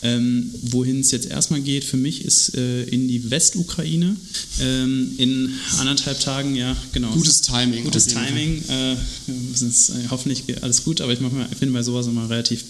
[0.04, 4.14] Ähm, wohin es jetzt erstmal geht für mich ist äh, in die Westukraine.
[4.60, 7.10] Ähm, in anderthalb Tagen, ja, genau.
[7.12, 7.84] Gutes Timing.
[7.84, 8.62] Gutes Timing.
[8.68, 8.96] Äh, äh,
[10.10, 12.64] hoffentlich alles gut, aber ich mal, finde bei sowas immer relativ,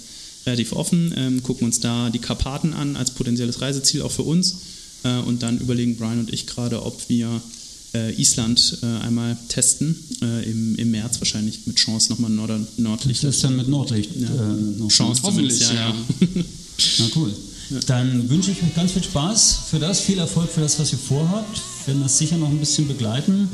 [0.47, 1.13] relativ offen.
[1.17, 4.59] Ähm, gucken uns da die Karpaten an als potenzielles Reiseziel auch für uns.
[5.03, 7.43] Äh, und dann überlegen Brian und ich gerade, ob wir
[7.95, 13.25] äh, Island äh, einmal testen, äh, im, im März wahrscheinlich mit Chance nochmal Nord Nordlicht.
[13.25, 14.11] Das ist dann mit Nordlicht.
[14.21, 14.29] Ja.
[14.29, 15.75] Äh, Chance hoffentlich, ja.
[15.75, 15.95] ja.
[16.99, 17.33] Na cool.
[17.71, 17.81] Ja.
[17.87, 20.99] Dann wünsche ich euch ganz viel Spaß für das, viel Erfolg für das, was ihr
[20.99, 21.63] vorhabt.
[21.85, 23.49] Wir werden das sicher noch ein bisschen begleiten.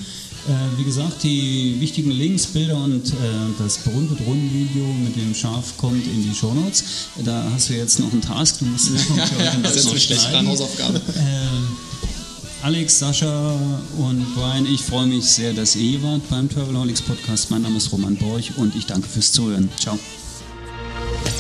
[0.48, 3.12] Äh, wie gesagt, die wichtigen Links, Bilder und äh,
[3.58, 6.84] das berühmte Drohnenvideo mit dem Schaf kommt in die Shownotes.
[7.24, 9.98] Da hast du jetzt noch einen Task, du musst noch für ja, das ist noch
[9.98, 10.98] schlecht Hausaufgabe.
[10.98, 13.58] Äh, Alex, Sascha
[13.98, 17.50] und Brian, ich freue mich sehr, dass ihr hier wart beim Travelholics Podcast.
[17.50, 19.68] Mein Name ist Roman Borch und ich danke fürs Zuhören.
[19.78, 19.98] Ciao.